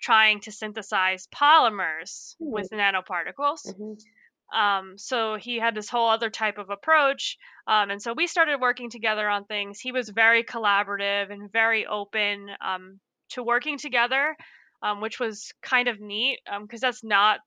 trying 0.00 0.40
to 0.40 0.52
synthesize 0.52 1.26
polymers 1.28 2.36
Hmm. 2.38 2.50
with 2.52 2.70
nanoparticles. 2.70 3.60
Mhm. 3.66 3.96
Um, 4.52 4.98
so 4.98 5.36
he 5.36 5.58
had 5.58 5.74
this 5.74 5.88
whole 5.88 6.08
other 6.08 6.30
type 6.30 6.58
of 6.58 6.70
approach. 6.70 7.38
Um, 7.66 7.90
and 7.90 8.00
so 8.02 8.12
we 8.12 8.26
started 8.26 8.60
working 8.60 8.90
together 8.90 9.28
on 9.28 9.46
things. 9.46 9.80
He 9.80 9.90
was 9.92 10.08
very 10.10 10.44
collaborative 10.44 11.32
and 11.32 11.50
very 11.50 11.86
open 11.86 12.50
um, 12.60 13.00
to 13.30 13.42
working 13.42 13.78
together, 13.78 14.36
um, 14.82 15.00
which 15.00 15.18
was 15.18 15.52
kind 15.62 15.88
of 15.88 15.98
neat 16.00 16.40
because 16.62 16.80
that's 16.80 17.02
not 17.02 17.40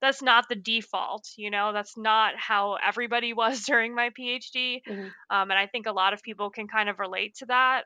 that's 0.00 0.20
not 0.22 0.48
the 0.48 0.56
default. 0.56 1.24
You 1.36 1.50
know, 1.50 1.72
that's 1.72 1.96
not 1.96 2.34
how 2.36 2.74
everybody 2.74 3.32
was 3.42 3.62
during 3.62 3.94
my 3.94 4.10
PhD. 4.10 4.82
Mhm. 4.86 5.06
Um, 5.30 5.50
and 5.50 5.54
I 5.58 5.66
think 5.66 5.86
a 5.86 5.92
lot 5.92 6.12
of 6.12 6.22
people 6.22 6.50
can 6.50 6.68
kind 6.68 6.88
of 6.88 6.98
relate 6.98 7.36
to 7.36 7.46
that. 7.46 7.84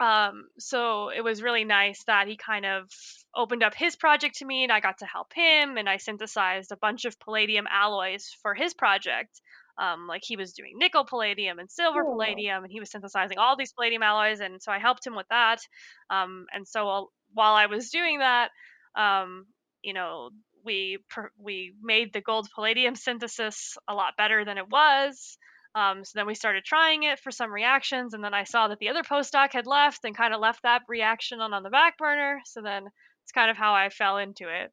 Um, 0.00 0.48
so 0.58 1.08
it 1.08 1.22
was 1.22 1.42
really 1.42 1.64
nice 1.64 2.02
that 2.04 2.28
he 2.28 2.36
kind 2.36 2.66
of 2.66 2.90
opened 3.34 3.62
up 3.62 3.74
his 3.74 3.96
project 3.96 4.36
to 4.36 4.44
me 4.44 4.62
and 4.62 4.72
I 4.72 4.80
got 4.80 4.98
to 4.98 5.06
help 5.06 5.32
him 5.34 5.76
and 5.76 5.88
I 5.88 5.96
synthesized 5.96 6.70
a 6.72 6.76
bunch 6.76 7.04
of 7.04 7.18
palladium 7.18 7.66
alloys 7.70 8.28
for 8.42 8.54
his 8.54 8.74
project. 8.74 9.40
Um, 9.78 10.06
like 10.06 10.22
he 10.24 10.36
was 10.36 10.54
doing 10.54 10.72
nickel 10.78 11.04
palladium 11.04 11.58
and 11.58 11.70
silver 11.70 12.02
Cool. 12.02 12.12
palladium 12.12 12.64
and 12.64 12.72
he 12.72 12.80
was 12.80 12.90
synthesizing 12.90 13.36
all 13.38 13.56
these 13.56 13.72
palladium 13.72 14.02
alloys 14.02 14.40
and 14.40 14.62
so 14.62 14.72
I 14.72 14.78
helped 14.78 15.06
him 15.06 15.14
with 15.14 15.28
that. 15.28 15.60
Um, 16.08 16.46
and 16.52 16.66
so 16.66 16.86
while- 16.86 17.12
while 17.34 17.54
I 17.54 17.66
was 17.66 17.90
doing 17.90 18.20
that, 18.20 18.50
um, 18.94 19.46
you 19.82 19.92
know, 19.92 20.30
we 20.64 20.98
we 21.38 21.74
made 21.82 22.12
the 22.12 22.20
gold 22.20 22.48
palladium 22.54 22.94
synthesis 22.96 23.76
a 23.88 23.94
lot 23.94 24.16
better 24.16 24.44
than 24.44 24.58
it 24.58 24.68
was. 24.68 25.38
Um, 25.76 26.04
so 26.04 26.12
then 26.14 26.26
we 26.26 26.34
started 26.34 26.64
trying 26.64 27.02
it 27.02 27.20
for 27.20 27.30
some 27.30 27.52
reactions, 27.52 28.14
and 28.14 28.24
then 28.24 28.32
I 28.32 28.44
saw 28.44 28.68
that 28.68 28.78
the 28.78 28.88
other 28.88 29.02
postdoc 29.02 29.52
had 29.52 29.66
left 29.66 30.06
and 30.06 30.16
kind 30.16 30.32
of 30.32 30.40
left 30.40 30.62
that 30.62 30.82
reaction 30.88 31.40
on 31.40 31.52
on 31.52 31.62
the 31.62 31.68
back 31.68 31.98
burner. 31.98 32.40
So 32.46 32.62
then 32.62 32.86
it's 33.22 33.32
kind 33.32 33.50
of 33.50 33.58
how 33.58 33.74
I 33.74 33.90
fell 33.90 34.16
into 34.16 34.44
it. 34.44 34.72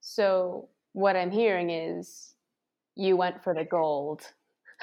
So 0.00 0.70
what 0.92 1.14
I'm 1.14 1.30
hearing 1.30 1.70
is 1.70 2.34
you 2.96 3.16
went 3.16 3.44
for 3.44 3.54
the 3.54 3.64
gold. 3.64 4.22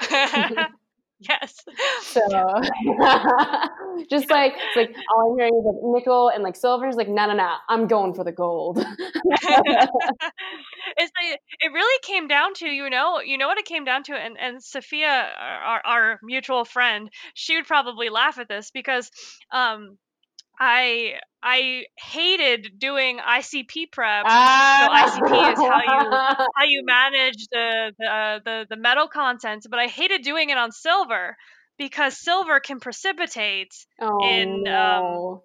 yes. 1.28 1.54
So 2.02 2.20
just 4.10 4.30
like 4.30 4.54
it's 4.56 4.76
like 4.76 4.96
all 5.14 5.32
I'm 5.32 5.38
hearing 5.38 5.54
is 5.54 5.64
like 5.64 5.76
nickel 5.82 6.28
and 6.28 6.42
like 6.42 6.56
silver 6.56 6.88
is 6.88 6.96
like 6.96 7.08
no 7.08 7.26
no 7.26 7.34
no 7.34 7.54
I'm 7.68 7.86
going 7.86 8.14
for 8.14 8.24
the 8.24 8.32
gold. 8.32 8.78
it's 9.36 9.92
like, 10.98 11.40
it 11.60 11.72
really 11.72 12.00
came 12.02 12.28
down 12.28 12.54
to 12.54 12.68
you 12.68 12.90
know 12.90 13.20
you 13.20 13.38
know 13.38 13.48
what 13.48 13.58
it 13.58 13.64
came 13.64 13.84
down 13.84 14.02
to 14.04 14.14
and 14.14 14.36
and 14.38 14.62
Sophia 14.62 15.30
our, 15.38 15.82
our 15.84 16.20
mutual 16.22 16.64
friend 16.64 17.10
she 17.34 17.56
would 17.56 17.66
probably 17.66 18.08
laugh 18.08 18.38
at 18.38 18.48
this 18.48 18.70
because 18.70 19.10
um 19.52 19.98
I 20.58 21.14
I 21.42 21.84
hated 21.98 22.78
doing 22.78 23.18
ICP 23.18 23.86
prep 23.90 24.26
ah, 24.26 24.88
ICP 24.92 25.52
is 25.52 25.58
how 25.58 25.80
you- 25.82 26.18
how 26.54 26.64
you 26.64 26.82
manage 26.84 27.46
the 27.50 27.92
the, 27.98 28.06
uh, 28.06 28.38
the 28.44 28.66
the 28.70 28.76
metal 28.76 29.08
content, 29.08 29.66
but 29.68 29.78
I 29.78 29.86
hated 29.86 30.22
doing 30.22 30.50
it 30.50 30.58
on 30.58 30.70
silver 30.72 31.36
because 31.78 32.18
silver 32.18 32.60
can 32.60 32.78
precipitate. 32.80 33.72
oh, 34.00 34.18
in, 34.20 34.48
um, 34.48 34.62
no. 34.62 35.44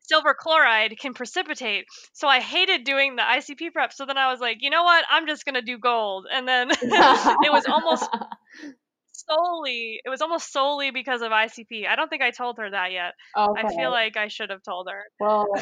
Silver 0.00 0.34
chloride 0.34 0.98
can 0.98 1.14
precipitate. 1.14 1.84
So 2.14 2.26
I 2.26 2.40
hated 2.40 2.82
doing 2.82 3.14
the 3.14 3.22
ICP 3.22 3.70
prep. 3.72 3.92
So 3.92 4.06
then 4.06 4.18
I 4.18 4.32
was 4.32 4.40
like, 4.40 4.58
you 4.60 4.68
know 4.70 4.82
what? 4.82 5.04
I'm 5.08 5.26
just 5.28 5.44
gonna 5.44 5.62
do 5.62 5.78
gold. 5.78 6.26
And 6.30 6.48
then 6.48 6.70
it 6.82 7.52
was 7.52 7.64
almost 7.64 8.10
solely 9.28 10.00
it 10.04 10.08
was 10.08 10.20
almost 10.20 10.52
solely 10.52 10.90
because 10.90 11.22
of 11.22 11.30
ICP. 11.32 11.86
I 11.86 11.96
don't 11.96 12.08
think 12.08 12.22
I 12.22 12.30
told 12.30 12.58
her 12.58 12.70
that 12.70 12.92
yet. 12.92 13.14
okay. 13.36 13.62
I 13.66 13.74
feel 13.74 13.90
like 13.90 14.16
I 14.16 14.28
should 14.28 14.50
have 14.50 14.62
told 14.62 14.88
her. 14.90 15.04
well 15.18 15.48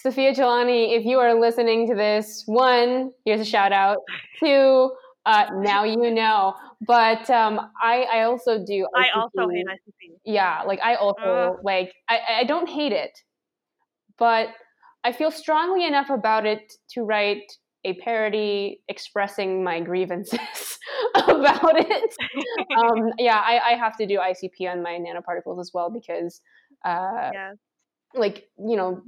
Sophia 0.00 0.32
Jelani, 0.32 0.96
if 0.96 1.04
you 1.04 1.18
are 1.18 1.38
listening 1.38 1.86
to 1.88 1.94
this, 1.94 2.42
one, 2.46 3.10
here's 3.26 3.40
a 3.40 3.44
shout 3.44 3.70
out. 3.70 3.98
Two, 4.38 4.90
uh, 5.26 5.44
now 5.56 5.84
you 5.84 6.10
know. 6.10 6.54
But 6.86 7.28
um, 7.28 7.60
I, 7.82 8.04
I 8.10 8.22
also 8.22 8.64
do. 8.64 8.88
I 8.96 9.08
also 9.14 9.50
hate 9.50 9.66
ICP. 9.66 10.16
Yeah, 10.24 10.62
like 10.62 10.80
I 10.82 10.94
also 10.94 11.52
Ugh. 11.52 11.56
like 11.62 11.92
I, 12.08 12.20
I 12.38 12.44
don't 12.44 12.66
hate 12.66 12.92
it, 12.92 13.10
but 14.18 14.48
I 15.04 15.12
feel 15.12 15.30
strongly 15.30 15.86
enough 15.86 16.08
about 16.08 16.46
it 16.46 16.72
to 16.94 17.02
write 17.02 17.52
a 17.84 17.94
parody 17.94 18.80
expressing 18.88 19.62
my 19.62 19.80
grievances 19.80 20.38
about 21.14 21.78
it. 21.78 22.14
um, 22.78 23.12
yeah, 23.18 23.38
I, 23.38 23.72
I 23.72 23.76
have 23.76 23.96
to 23.98 24.06
do 24.06 24.18
ICP 24.18 24.70
on 24.70 24.82
my 24.82 24.98
nanoparticles 24.98 25.60
as 25.60 25.70
well 25.74 25.90
because 25.90 26.40
uh, 26.84 27.30
yeah. 27.32 27.52
like 28.14 28.48
you 28.58 28.76
know 28.76 29.02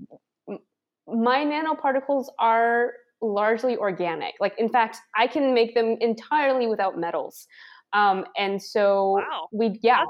m- 0.49 0.59
my 1.07 1.45
nanoparticles 1.45 2.27
are 2.39 2.93
largely 3.21 3.77
organic 3.77 4.35
like 4.41 4.55
in 4.59 4.69
fact 4.69 4.99
i 5.17 5.27
can 5.27 5.55
make 5.55 5.75
them 5.75 5.97
entirely 6.01 6.67
without 6.67 6.99
metals 6.99 7.47
um, 7.93 8.25
and 8.37 8.61
so 8.61 9.13
Wow. 9.13 9.49
we 9.53 9.79
yeah 9.83 10.03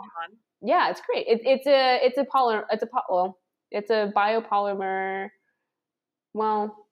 yeah 0.63 0.89
it's 0.91 1.01
great 1.07 1.27
it, 1.27 1.41
it's 1.45 1.67
a 1.67 1.99
it's 2.03 2.17
a 2.19 2.25
polymer 2.25 2.65
it's 2.71 2.83
a 2.83 2.87
po- 2.87 3.03
well 3.11 3.39
it's 3.71 3.91
a 3.91 4.11
biopolymer 4.17 5.29
well 6.33 6.89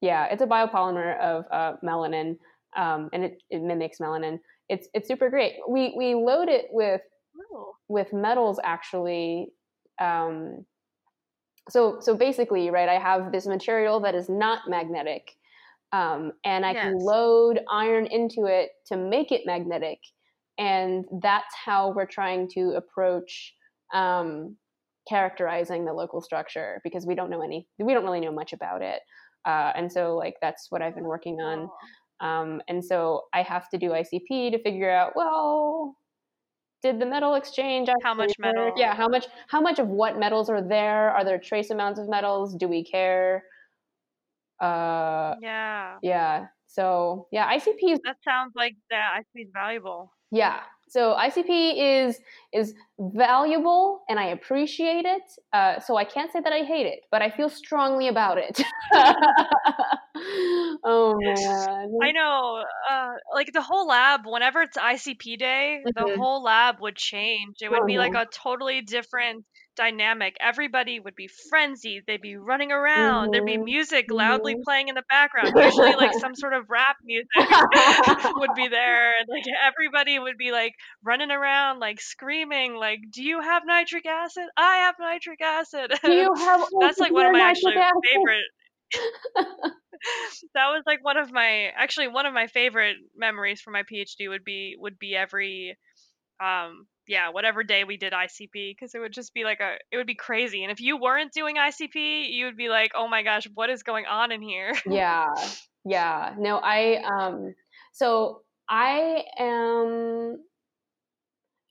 yeah 0.00 0.26
it's 0.26 0.42
a 0.42 0.46
biopolymer 0.46 1.18
of 1.20 1.44
uh, 1.50 1.76
melanin 1.82 2.36
um, 2.76 3.08
and 3.12 3.24
it, 3.24 3.42
it 3.50 3.62
mimics 3.62 3.98
melanin 3.98 4.38
it's 4.68 4.88
it's 4.94 5.08
super 5.08 5.28
great 5.28 5.54
we 5.68 5.94
we 5.96 6.14
load 6.14 6.48
it 6.48 6.66
with 6.70 7.02
Ooh. 7.52 7.72
with 7.88 8.12
metals 8.12 8.58
actually 8.64 9.48
um, 10.00 10.64
so 11.68 11.98
so 12.00 12.16
basically 12.16 12.70
right 12.70 12.88
i 12.88 12.98
have 12.98 13.32
this 13.32 13.46
material 13.46 14.00
that 14.00 14.14
is 14.14 14.28
not 14.28 14.60
magnetic 14.68 15.32
um, 15.92 16.32
and 16.44 16.64
i 16.64 16.72
can 16.72 16.98
load 16.98 17.60
iron 17.70 18.06
into 18.06 18.46
it 18.46 18.70
to 18.86 18.96
make 18.96 19.32
it 19.32 19.42
magnetic 19.44 19.98
and 20.58 21.04
that's 21.22 21.54
how 21.64 21.92
we're 21.92 22.06
trying 22.06 22.48
to 22.48 22.74
approach 22.76 23.54
um, 23.94 24.56
characterizing 25.08 25.84
the 25.84 25.92
local 25.92 26.20
structure 26.20 26.80
because 26.84 27.06
we 27.06 27.14
don't 27.14 27.30
know 27.30 27.42
any 27.42 27.66
we 27.78 27.92
don't 27.92 28.04
really 28.04 28.20
know 28.20 28.32
much 28.32 28.52
about 28.52 28.82
it 28.82 29.00
uh, 29.46 29.72
and 29.74 29.90
so 29.90 30.16
like 30.16 30.34
that's 30.40 30.66
what 30.70 30.80
i've 30.80 30.94
been 30.94 31.04
working 31.04 31.40
on 31.40 31.60
Oh. 31.60 31.76
Um, 32.20 32.60
and 32.68 32.84
so 32.84 33.24
I 33.32 33.42
have 33.42 33.68
to 33.70 33.78
do 33.78 33.90
ICP 33.90 34.52
to 34.52 34.62
figure 34.62 34.90
out, 34.90 35.12
well, 35.16 35.96
did 36.82 36.98
the 36.98 37.06
metal 37.06 37.34
exchange 37.34 37.88
How 38.02 38.14
much 38.14 38.34
metal? 38.38 38.72
Yeah, 38.76 38.94
how 38.94 39.08
much 39.08 39.26
how 39.48 39.60
much 39.60 39.78
of 39.78 39.88
what 39.88 40.18
metals 40.18 40.48
are 40.48 40.62
there? 40.62 41.10
Are 41.10 41.24
there 41.24 41.38
trace 41.38 41.70
amounts 41.70 42.00
of 42.00 42.08
metals? 42.08 42.54
Do 42.54 42.68
we 42.68 42.82
care? 42.84 43.44
Uh, 44.60 45.34
Yeah. 45.40 45.96
yeah. 46.02 46.46
So 46.66 47.26
yeah, 47.32 47.50
ICP 47.54 47.92
is 47.92 47.98
That 48.04 48.16
sounds 48.24 48.52
like 48.54 48.76
that 48.90 49.20
ICP 49.20 49.42
is 49.44 49.50
valuable. 49.52 50.12
yeah. 50.30 50.60
So 50.88 51.14
ICP 51.14 52.04
is 52.04 52.18
is 52.52 52.74
valuable 52.98 54.02
and 54.08 54.18
I 54.18 54.26
appreciate 54.26 55.04
it. 55.04 55.22
Uh, 55.52 55.78
so 55.80 55.96
I 55.96 56.04
can't 56.04 56.32
say 56.32 56.40
that 56.40 56.52
I 56.52 56.62
hate 56.64 56.86
it, 56.86 57.00
but 57.12 57.22
I 57.22 57.30
feel 57.30 57.48
strongly 57.48 58.08
about 58.08 58.38
it. 58.38 58.62
oh 60.84 61.20
man. 61.22 61.90
I 62.02 62.12
know 62.12 62.64
uh, 62.90 63.12
like 63.34 63.52
the 63.52 63.60
whole 63.62 63.86
lab, 63.86 64.22
whenever 64.24 64.62
it's 64.62 64.76
ICP 64.78 65.36
day, 65.36 65.86
the 65.94 66.08
Mhm. 66.08 66.16
whole 66.16 66.42
lab 66.42 66.76
would 66.80 66.96
change. 66.96 67.56
It 67.60 67.68
would 67.68 67.84
Oh, 67.84 67.86
be 67.86 67.98
like 67.98 68.14
a 68.14 68.26
totally 68.32 68.80
different 68.80 69.44
dynamic. 69.76 70.36
Everybody 70.40 70.98
would 70.98 71.14
be 71.14 71.28
frenzied. 71.50 72.04
They'd 72.06 72.22
be 72.22 72.36
running 72.36 72.72
around. 72.72 73.32
There'd 73.32 73.44
be 73.44 73.58
Mhm. 73.58 73.64
music 73.64 74.06
loudly 74.10 74.54
Mhm. 74.54 74.64
playing 74.64 74.88
in 74.88 74.94
the 74.94 75.04
background. 75.10 75.56
Usually, 75.58 75.94
like 75.94 76.14
some 76.14 76.34
sort 76.36 76.54
of 76.54 76.70
rap 76.70 76.96
music 77.04 77.28
would 78.36 78.54
be 78.54 78.68
there, 78.68 79.12
and 79.18 79.28
like 79.28 79.44
everybody 79.66 80.18
would 80.18 80.38
be 80.38 80.52
like 80.52 80.74
running 81.02 81.30
around, 81.30 81.80
like 81.80 82.00
screaming, 82.00 82.74
like, 82.76 83.00
"Do 83.10 83.22
you 83.22 83.40
have 83.40 83.62
nitric 83.66 84.06
acid? 84.06 84.46
I 84.56 84.78
have 84.78 84.94
nitric 84.98 85.40
acid." 85.42 85.92
Do 86.04 86.12
you 86.12 86.34
have 86.34 86.60
That's 86.80 87.00
like 87.00 87.14
one 87.14 87.26
of 87.26 87.32
my 87.32 87.40
actually 87.40 87.76
acid? 87.76 87.84
favorite 88.02 88.44
that 90.54 90.68
was 90.68 90.82
like 90.86 91.04
one 91.04 91.16
of 91.16 91.32
my 91.32 91.70
actually 91.76 92.08
one 92.08 92.26
of 92.26 92.34
my 92.34 92.46
favorite 92.46 92.96
memories 93.16 93.60
for 93.60 93.70
my 93.70 93.82
PhD 93.82 94.28
would 94.28 94.44
be 94.44 94.76
would 94.78 94.98
be 94.98 95.14
every 95.14 95.76
um 96.42 96.86
yeah 97.06 97.30
whatever 97.30 97.62
day 97.62 97.84
we 97.84 97.96
did 97.96 98.12
ICP 98.12 98.74
because 98.74 98.94
it 98.94 98.98
would 98.98 99.12
just 99.12 99.34
be 99.34 99.44
like 99.44 99.60
a 99.60 99.76
it 99.90 99.96
would 99.96 100.06
be 100.06 100.14
crazy 100.14 100.62
and 100.62 100.72
if 100.72 100.80
you 100.80 100.96
weren't 100.96 101.32
doing 101.32 101.56
ICP 101.56 102.30
you 102.30 102.46
would 102.46 102.56
be 102.56 102.68
like 102.68 102.92
oh 102.94 103.08
my 103.08 103.22
gosh 103.22 103.46
what 103.54 103.70
is 103.70 103.82
going 103.82 104.06
on 104.06 104.32
in 104.32 104.40
here 104.42 104.72
Yeah. 104.86 105.26
Yeah. 105.84 106.34
No, 106.38 106.60
I 106.62 107.02
um 107.20 107.54
so 107.92 108.42
I 108.68 109.24
am 109.38 110.38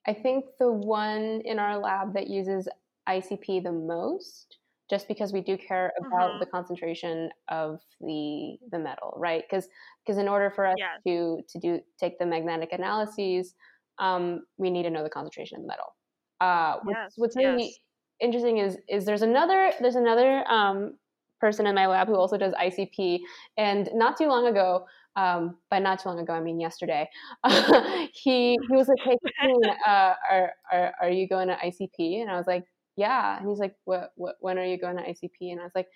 I 0.07 0.13
think 0.13 0.45
the 0.59 0.71
one 0.71 1.41
in 1.45 1.59
our 1.59 1.77
lab 1.77 2.13
that 2.13 2.27
uses 2.27 2.67
ICP 3.07 3.63
the 3.63 3.71
most 3.71 4.58
just 4.89 5.07
because 5.07 5.33
we 5.33 5.41
do 5.41 5.57
care 5.57 5.91
about 6.11 6.31
hmm 6.31 6.39
the 6.39 6.45
concentration 6.45 7.29
of 7.49 7.79
the 8.01 8.57
the 8.71 8.79
metal, 8.79 9.13
right? 9.17 9.43
Because 9.49 9.67
because 10.05 10.17
in 10.17 10.27
order 10.27 10.49
for 10.49 10.65
us 10.65 10.77
to 11.07 11.39
to 11.49 11.59
do 11.59 11.79
take 11.99 12.19
the 12.19 12.25
magnetic 12.25 12.71
analyses, 12.73 13.53
um, 13.99 14.41
we 14.57 14.69
need 14.69 14.83
to 14.83 14.89
know 14.89 15.03
the 15.03 15.09
concentration 15.09 15.57
of 15.57 15.63
the 15.63 15.67
metal. 15.67 15.95
Uh, 16.41 16.77
what's 16.83 16.99
yes 16.99 17.13
what's 17.15 17.37
really 17.37 17.77
yes 17.77 17.79
interesting 18.19 18.57
is 18.57 18.77
is 18.89 19.05
there's 19.05 19.21
another 19.21 19.71
there's 19.79 19.95
another 19.95 20.45
um, 20.49 20.97
person 21.39 21.65
in 21.67 21.75
my 21.75 21.87
lab 21.87 22.07
who 22.07 22.15
also 22.15 22.37
does 22.37 22.53
ICP, 22.53 23.21
and 23.57 23.89
not 23.93 24.17
too 24.17 24.27
long 24.27 24.47
ago. 24.47 24.85
Um, 25.15 25.57
by 25.69 25.79
not 25.79 25.99
too 25.99 26.09
long 26.09 26.19
ago, 26.19 26.33
I 26.33 26.39
mean 26.39 26.59
yesterday. 26.59 27.09
he 28.13 28.57
he 28.69 28.75
was 28.75 28.87
like, 28.87 28.99
"Hey, 29.03 29.17
Christine, 29.21 29.69
uh, 29.85 30.13
are 30.29 30.53
are 30.71 30.93
are 31.01 31.09
you 31.09 31.27
going 31.27 31.47
to 31.49 31.55
ICP?" 31.55 32.21
And 32.21 32.29
I 32.31 32.37
was 32.37 32.47
like, 32.47 32.63
yeah. 32.99 33.37
And 33.39 33.49
he's 33.49 33.59
like, 33.59 33.75
what, 33.85 34.11
what, 34.15 34.35
when 34.41 34.59
are 34.59 34.65
you 34.65 34.77
going 34.77 34.97
to 34.97 35.03
ICP? 35.03 35.51
And 35.51 35.59
I 35.59 35.63
was 35.63 35.71
like, 35.73 35.87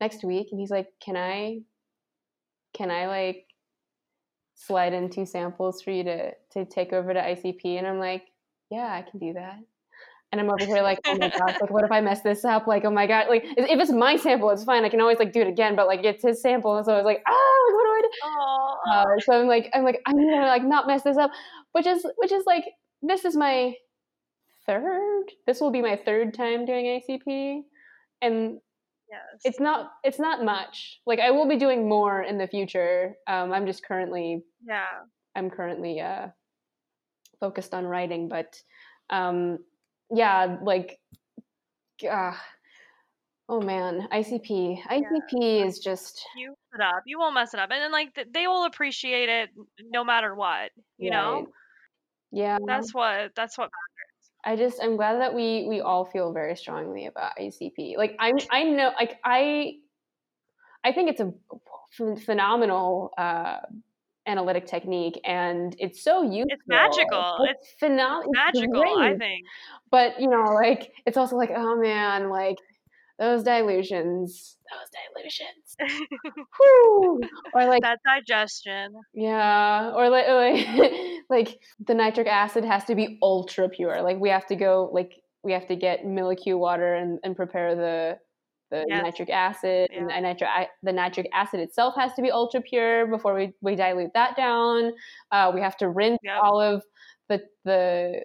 next 0.00 0.24
week. 0.24 0.48
And 0.50 0.60
he's 0.60 0.70
like, 0.70 0.88
can 1.00 1.16
I, 1.16 1.60
can 2.74 2.90
I 2.90 3.06
like 3.06 3.46
slide 4.56 4.92
in 4.92 5.10
two 5.10 5.26
samples 5.26 5.80
for 5.80 5.92
you 5.92 6.02
to, 6.04 6.32
to 6.52 6.64
take 6.64 6.92
over 6.92 7.14
to 7.14 7.20
ICP? 7.20 7.78
And 7.78 7.86
I'm 7.86 8.00
like, 8.00 8.24
yeah, 8.68 8.92
I 8.92 9.08
can 9.08 9.20
do 9.20 9.32
that. 9.34 9.58
And 10.32 10.40
I'm 10.40 10.50
over 10.50 10.64
here 10.64 10.82
like, 10.82 10.98
oh 11.06 11.16
my 11.18 11.28
gosh, 11.28 11.56
like 11.60 11.70
what 11.70 11.84
if 11.84 11.90
I 11.90 12.00
mess 12.00 12.22
this 12.22 12.44
up? 12.44 12.66
Like, 12.66 12.84
oh 12.84 12.90
my 12.90 13.06
god, 13.06 13.28
like 13.28 13.44
if 13.44 13.80
it's 13.80 13.90
my 13.90 14.16
sample, 14.16 14.50
it's 14.50 14.62
fine. 14.62 14.84
I 14.84 14.88
can 14.88 15.00
always 15.00 15.18
like 15.18 15.32
do 15.32 15.40
it 15.40 15.48
again, 15.48 15.74
but 15.74 15.88
like 15.88 16.04
it's 16.04 16.22
his 16.22 16.40
sample, 16.40 16.76
and 16.76 16.86
so 16.86 16.92
I 16.92 16.98
was 16.98 17.04
like, 17.04 17.20
ah, 17.26 17.32
like, 17.32 17.74
what 17.74 17.84
do 17.84 17.90
I 17.90 18.02
do? 18.02 18.92
Uh, 18.92 19.20
so 19.24 19.40
I'm 19.40 19.48
like, 19.48 19.70
I'm 19.74 19.82
like, 19.82 20.00
I'm 20.06 20.14
gonna 20.14 20.46
like 20.46 20.62
not 20.62 20.86
mess 20.86 21.02
this 21.02 21.16
up, 21.16 21.32
which 21.72 21.84
is 21.84 22.06
which 22.16 22.30
is 22.30 22.44
like 22.46 22.62
this 23.02 23.24
is 23.24 23.36
my 23.36 23.74
third. 24.70 25.24
This 25.46 25.60
will 25.60 25.70
be 25.70 25.82
my 25.82 25.96
third 25.96 26.34
time 26.34 26.64
doing 26.64 27.00
ICP, 27.00 27.62
and 28.22 28.58
yes 29.10 29.40
it's 29.44 29.58
not 29.58 29.90
it's 30.04 30.20
not 30.20 30.44
much. 30.44 31.00
Like 31.06 31.18
I 31.18 31.30
will 31.32 31.48
be 31.48 31.56
doing 31.56 31.88
more 31.88 32.22
in 32.22 32.38
the 32.38 32.46
future. 32.46 33.14
Um, 33.26 33.52
I'm 33.52 33.66
just 33.66 33.84
currently 33.84 34.42
yeah 34.66 34.86
I'm 35.34 35.50
currently 35.50 36.00
uh, 36.00 36.28
focused 37.40 37.74
on 37.74 37.84
writing, 37.84 38.28
but 38.28 38.56
um, 39.10 39.58
yeah, 40.10 40.56
like 40.62 40.98
uh, 42.08 42.32
oh 43.48 43.60
man, 43.60 44.06
ICP 44.12 44.78
yeah 44.88 44.98
ICP 45.00 45.66
is 45.66 45.80
just 45.80 46.24
you 46.36 46.50
mess 46.50 46.56
it 46.74 46.80
up 46.80 47.02
you 47.06 47.18
won't 47.18 47.34
mess 47.34 47.54
it 47.54 47.60
up 47.60 47.70
and 47.72 47.82
then 47.82 47.92
like 47.92 48.14
they 48.32 48.46
will 48.46 48.64
appreciate 48.64 49.28
it 49.28 49.50
no 49.90 50.04
matter 50.04 50.34
what 50.34 50.70
you 50.98 51.10
right. 51.10 51.16
know 51.16 51.46
Yeah, 52.30 52.58
that's 52.64 52.94
what 52.94 53.32
that's 53.34 53.58
what 53.58 53.70
I 54.44 54.56
just 54.56 54.82
I'm 54.82 54.96
glad 54.96 55.20
that 55.20 55.34
we 55.34 55.66
we 55.68 55.80
all 55.80 56.04
feel 56.04 56.32
very 56.32 56.56
strongly 56.56 57.06
about 57.06 57.32
ICP. 57.38 57.96
Like 57.96 58.16
I'm 58.18 58.36
I 58.50 58.64
know 58.64 58.92
like 58.98 59.18
I 59.24 59.74
I 60.82 60.92
think 60.92 61.10
it's 61.10 61.20
a 61.20 61.32
ph- 61.96 62.24
phenomenal 62.24 63.12
uh, 63.18 63.58
analytic 64.26 64.66
technique, 64.66 65.20
and 65.24 65.76
it's 65.78 66.02
so 66.02 66.22
useful. 66.22 66.46
it's 66.50 66.62
magical 66.66 67.36
It's 67.50 67.68
it's 67.68 67.78
phenomenal. 67.78 68.32
It's 68.32 68.54
magical 68.62 68.98
i 68.98 69.14
think 69.16 69.46
but 69.90 70.20
you 70.20 70.28
know, 70.28 70.44
like 70.54 70.92
it's 71.04 71.16
also 71.16 71.36
like, 71.36 71.50
oh 71.54 71.76
man, 71.76 72.30
like 72.30 72.58
those 73.20 73.42
dilutions, 73.42 74.56
those 74.72 74.88
dilutions, 75.14 75.76
or 77.54 77.66
like 77.66 77.82
that 77.82 77.98
digestion. 78.04 78.94
Yeah, 79.12 79.92
or 79.94 80.08
like 80.08 80.26
like 80.26 80.66
like 81.30 81.60
the 81.86 81.94
nitric 81.94 82.26
acid 82.26 82.64
has 82.64 82.84
to 82.86 82.94
be 82.94 83.18
ultra 83.22 83.68
pure. 83.68 84.02
Like 84.02 84.18
we 84.18 84.30
have 84.30 84.46
to 84.46 84.56
go 84.56 84.90
like 84.92 85.12
we 85.42 85.52
have 85.52 85.68
to 85.68 85.76
get 85.76 86.04
Milli-Q 86.04 86.58
water 86.58 86.94
and, 86.94 87.18
and 87.22 87.36
prepare 87.36 87.76
the 87.76 88.18
the 88.70 88.86
yes. 88.88 89.02
nitric 89.02 89.30
acid 89.30 89.90
yeah. 89.92 89.98
and 89.98 90.08
the 90.08 90.20
nitric 90.20 90.48
the 90.82 90.92
nitric 90.92 91.28
acid 91.34 91.60
itself 91.60 91.94
has 91.96 92.14
to 92.14 92.22
be 92.22 92.30
ultra 92.30 92.62
pure 92.62 93.06
before 93.06 93.34
we, 93.34 93.52
we 93.60 93.76
dilute 93.76 94.12
that 94.14 94.34
down. 94.36 94.92
Uh, 95.30 95.52
we 95.54 95.60
have 95.60 95.76
to 95.76 95.90
rinse 95.90 96.18
yep. 96.22 96.38
all 96.42 96.58
of 96.58 96.82
the 97.28 97.42
the 97.66 98.22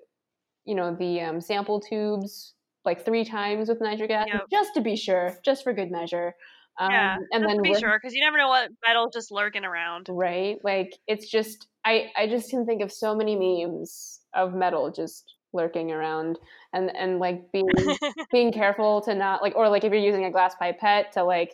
you 0.63 0.73
know 0.73 0.95
the 0.95 1.19
um, 1.19 1.41
sample 1.41 1.81
tubes 1.81 2.54
like 2.85 3.05
three 3.05 3.25
times 3.25 3.69
with 3.69 3.81
nitric 3.81 4.11
acid 4.11 4.33
yep 4.33 4.43
just 4.51 4.73
to 4.75 4.81
be 4.81 4.95
sure, 4.95 5.37
just 5.43 5.63
for 5.63 5.73
good 5.73 5.91
measure. 5.91 6.33
Um, 6.79 6.91
Yeah, 6.91 7.17
and 7.31 7.45
then 7.45 7.61
be 7.61 7.73
sure, 7.75 7.97
because 8.01 8.13
you 8.13 8.21
never 8.21 8.37
know 8.37 8.49
what 8.49 8.69
metal's 8.85 9.13
just 9.13 9.31
lurking 9.31 9.63
around. 9.63 10.07
right? 10.09 10.57
Like 10.63 10.93
it's 11.07 11.29
just 11.29 11.67
I 11.85 12.11
I 12.17 12.27
just 12.27 12.49
can 12.49 12.65
think 12.65 12.81
of 12.81 12.91
so 12.91 13.15
many 13.15 13.35
memes 13.35 14.19
of 14.33 14.53
metal 14.53 14.91
just 14.91 15.35
lurking 15.53 15.91
around 15.91 16.37
and 16.73 16.93
and 16.95 17.19
like 17.19 17.51
being 17.53 17.67
being 18.31 18.51
careful 18.51 19.01
to 19.01 19.15
not 19.15 19.41
like 19.41 19.55
or 19.55 19.69
like 19.69 19.83
if 19.83 19.91
you're 19.91 20.01
using 20.01 20.25
a 20.25 20.31
glass 20.31 20.53
pipette 20.59 21.13
to 21.13 21.23
like 21.23 21.53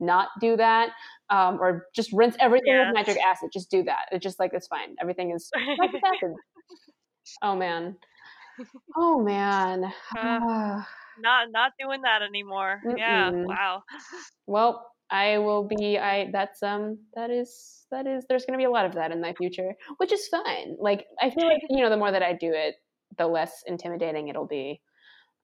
not 0.00 0.28
do 0.40 0.56
that 0.56 0.90
um, 1.30 1.60
or 1.60 1.86
just 1.94 2.10
rinse 2.12 2.36
everything 2.40 2.76
with 2.76 2.94
nitric 2.94 3.18
acid 3.24 3.50
just 3.52 3.70
do 3.70 3.82
that 3.82 4.06
it's 4.10 4.22
just 4.22 4.40
like 4.40 4.50
it's 4.54 4.66
fine 4.66 4.96
everything 5.00 5.30
is 5.30 5.50
nitric 5.78 6.02
acid 6.04 6.34
oh 7.42 7.54
man 7.54 7.96
oh 8.96 9.22
man 9.22 9.84
uh, 10.18 10.82
not 11.18 11.50
not 11.50 11.72
doing 11.78 12.02
that 12.02 12.22
anymore. 12.22 12.80
Yeah. 12.96 13.30
Mm-mm. 13.30 13.46
Wow. 13.46 13.82
well 14.46 14.90
i 15.10 15.38
will 15.38 15.64
be 15.64 15.98
i 15.98 16.30
that's 16.32 16.62
um 16.62 16.98
that 17.14 17.30
is 17.30 17.86
that 17.90 18.06
is 18.06 18.24
there's 18.28 18.44
going 18.46 18.58
to 18.58 18.62
be 18.62 18.64
a 18.64 18.70
lot 18.70 18.86
of 18.86 18.94
that 18.94 19.12
in 19.12 19.20
my 19.20 19.34
future 19.34 19.74
which 19.98 20.12
is 20.12 20.26
fine 20.28 20.76
like 20.78 21.04
i 21.20 21.28
feel 21.30 21.46
like 21.46 21.60
you 21.68 21.82
know 21.82 21.90
the 21.90 21.96
more 21.96 22.10
that 22.10 22.22
i 22.22 22.32
do 22.32 22.50
it 22.52 22.76
the 23.18 23.26
less 23.26 23.62
intimidating 23.66 24.28
it'll 24.28 24.46
be 24.46 24.80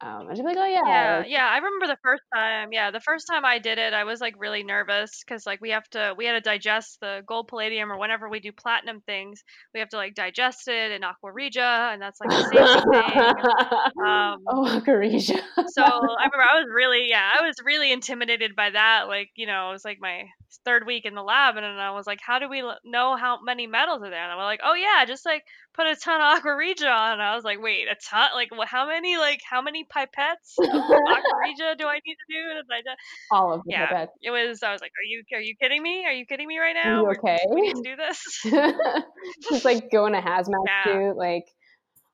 um 0.02 0.26
i 0.28 0.30
just 0.30 0.40
be 0.42 0.48
like 0.48 0.56
oh 0.56 0.64
yeah, 0.64 0.80
Yeah, 0.86 1.24
yeah. 1.26 1.46
I 1.46 1.56
remember 1.56 1.86
the 1.86 1.98
first 2.02 2.22
time. 2.34 2.68
Yeah, 2.72 2.90
the 2.90 3.00
first 3.00 3.26
time 3.26 3.44
I 3.44 3.58
did 3.58 3.78
it, 3.78 3.92
I 3.92 4.04
was 4.04 4.20
like 4.20 4.34
really 4.38 4.62
nervous 4.62 5.22
because 5.24 5.44
like 5.46 5.60
we 5.60 5.70
have 5.70 5.88
to 5.90 6.14
we 6.16 6.24
had 6.26 6.32
to 6.32 6.40
digest 6.40 6.98
the 7.00 7.20
gold 7.26 7.48
palladium 7.48 7.92
or 7.92 7.98
whenever 7.98 8.28
we 8.28 8.40
do 8.40 8.50
platinum 8.52 9.00
things, 9.04 9.42
we 9.74 9.80
have 9.80 9.90
to 9.90 9.96
like 9.96 10.14
digest 10.14 10.68
it 10.68 10.92
in 10.92 11.04
aqua 11.04 11.32
regia, 11.32 11.90
and 11.92 12.00
that's 12.00 12.18
like 12.20 12.30
the 12.30 12.42
safety 12.42 12.80
thing. 12.90 13.20
Um, 14.00 14.38
oh 14.48 14.82
Carisha. 14.86 15.38
so 15.66 15.82
I 15.82 16.24
remember 16.24 16.42
I 16.50 16.58
was 16.60 16.66
really 16.74 17.08
yeah 17.08 17.30
I 17.38 17.44
was 17.44 17.56
really 17.64 17.92
intimidated 17.92 18.56
by 18.56 18.70
that 18.70 19.08
like 19.08 19.30
you 19.34 19.46
know 19.46 19.68
it 19.68 19.72
was 19.72 19.84
like 19.84 19.98
my 20.00 20.24
third 20.64 20.86
week 20.86 21.04
in 21.04 21.14
the 21.14 21.22
lab 21.22 21.56
and 21.56 21.64
then 21.64 21.78
I 21.78 21.90
was 21.92 22.06
like 22.06 22.20
how 22.24 22.38
do 22.38 22.48
we 22.48 22.62
know 22.84 23.16
how 23.16 23.38
many 23.44 23.66
metals 23.66 24.02
are 24.02 24.10
there 24.10 24.22
and 24.22 24.32
I'm 24.32 24.38
like 24.38 24.60
oh 24.64 24.74
yeah 24.74 25.04
just 25.04 25.26
like 25.26 25.42
put 25.74 25.86
a 25.86 25.94
ton 25.96 26.20
of 26.20 26.38
aqua 26.38 26.56
regia 26.56 26.88
on 26.88 27.12
and 27.14 27.22
I 27.22 27.34
was 27.34 27.44
like 27.44 27.60
wait 27.60 27.86
a 27.88 27.96
ton 28.10 28.30
like 28.34 28.50
what 28.56 28.68
how 28.68 28.86
many 28.88 29.16
like 29.18 29.40
how 29.48 29.60
many 29.62 29.84
pipettes? 29.94 30.54
Of 30.60 31.78
do 31.78 31.86
I 31.86 32.00
need 32.06 32.16
to 32.16 32.26
do? 32.28 32.50
And 32.50 32.58
I 32.70 32.78
just, 32.78 32.96
all 33.30 33.52
of 33.52 33.62
the 33.64 33.72
yeah. 33.72 33.86
pipettes. 33.86 34.08
it 34.22 34.30
was 34.30 34.62
I 34.62 34.72
was 34.72 34.80
like 34.80 34.92
are 34.92 35.06
you 35.06 35.22
are 35.34 35.40
you 35.40 35.54
kidding 35.60 35.82
me? 35.82 36.04
Are 36.06 36.12
you 36.12 36.26
kidding 36.26 36.46
me 36.46 36.58
right 36.58 36.76
Are 36.76 36.84
now? 36.84 37.02
you 37.02 37.10
okay? 37.10 37.38
we 37.50 37.60
need 37.62 37.76
to 37.76 37.82
do 37.82 37.96
this. 37.96 39.04
Just 39.50 39.64
like 39.64 39.90
go 39.90 40.06
in 40.06 40.14
a 40.14 40.22
hazmat 40.22 40.64
suit, 40.84 41.16
like, 41.16 41.46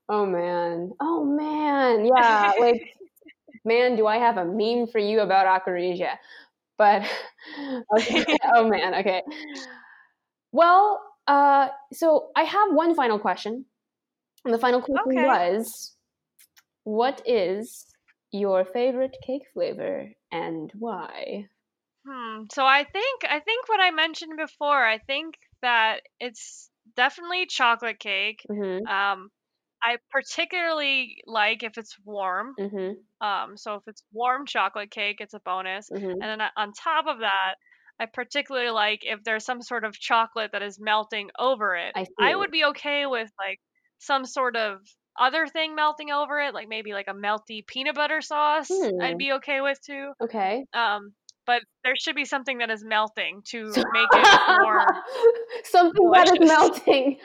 oh 0.09 0.27
man, 0.27 0.93
oh 1.01 1.25
man, 1.25 2.05
yeah, 2.05 2.53
like, 2.59 2.83
man, 3.65 3.97
do 3.97 4.07
I 4.07 4.17
have 4.19 4.37
a 4.37 4.45
meme 4.45 4.87
for 4.89 4.99
you 4.99 5.21
about 5.21 5.47
aqua 5.47 5.73
regia? 5.73 6.19
But 6.79 7.03
okay, 7.99 8.25
oh 8.55 8.69
man, 8.69 8.95
okay. 8.97 9.23
Well, 10.53 11.03
uh, 11.27 11.69
so 11.93 12.31
I 12.37 12.43
have 12.43 12.73
one 12.73 12.95
final 12.95 13.19
question, 13.19 13.65
and 14.45 14.55
the 14.55 14.59
final 14.59 14.81
question 14.81 15.19
Okay. 15.19 15.27
was, 15.27 15.96
what 16.87 17.21
is 17.27 17.85
your 18.31 18.65
favorite 18.65 19.17
cake 19.27 19.43
flavor 19.53 20.09
and 20.31 20.71
why? 20.79 21.47
Hmm. 22.07 22.45
So 22.53 22.65
I 22.65 22.85
think 22.85 23.23
I 23.29 23.41
think 23.41 23.69
what 23.69 23.81
I 23.81 23.91
mentioned 23.91 24.39
before. 24.39 24.87
I 24.87 24.99
think 24.99 25.35
that 25.63 26.03
it's 26.21 26.71
definitely 26.95 27.47
chocolate 27.47 27.99
cake. 27.99 28.41
Mm-hmm. 28.49 28.87
Um, 28.87 29.31
I 29.83 29.97
particularly 30.13 31.17
like 31.27 31.65
if 31.65 31.77
it's 31.77 31.97
warm. 32.05 32.55
Mm-hmm. 32.59 33.27
Um, 33.27 33.57
so 33.57 33.75
if 33.75 33.83
it's 33.89 34.05
warm 34.13 34.47
chocolate 34.47 34.93
cake, 34.93 35.17
it's 35.19 35.35
a 35.35 35.41
bonus. 35.45 35.91
Mm-hmm. 35.93 36.23
And 36.23 36.23
then 36.23 36.41
on 36.57 36.73
top 36.73 37.07
of 37.09 37.19
that, 37.19 37.57
I 37.99 38.07
particularly 38.07 38.71
like 38.71 39.01
if 39.03 39.25
there's 39.25 39.45
some 39.45 39.61
sort 39.61 39.85
of 39.85 39.99
chocolate 39.99 40.53
that 40.53 40.63
is 40.63 40.79
melting 40.79 41.31
over 41.37 41.75
it. 41.75 41.91
I 41.97 42.07
I 42.21 42.37
would 42.37 42.53
be 42.53 42.65
okay 42.67 43.07
with 43.07 43.29
like 43.45 43.59
some 43.99 44.25
sort 44.25 44.55
of 44.55 44.79
other 45.19 45.47
thing 45.47 45.75
melting 45.75 46.11
over 46.11 46.39
it, 46.41 46.55
like 46.55 46.69
maybe 46.69 46.93
like 46.93 47.09
a 47.09 47.15
melty 47.15 47.67
peanut 47.67 47.95
butter 47.95 48.21
sauce. 48.21 48.69
Hmm. 48.71 49.01
I'd 49.01 49.19
be 49.19 49.33
okay 49.33 49.61
with 49.61 49.81
too. 49.83 50.13
Okay. 50.21 50.65
Um, 50.75 51.13
but 51.47 51.63
there 51.85 51.95
should 51.97 52.17
be 52.17 52.25
something 52.25 52.59
that 52.59 52.71
is 52.71 52.85
melting 52.85 53.43
to 53.47 53.63
make 53.93 54.09
it 54.15 54.27
more. 54.49 54.85
Something 55.65 56.11
that 56.11 56.29
is 56.29 56.49
melting, 56.49 57.19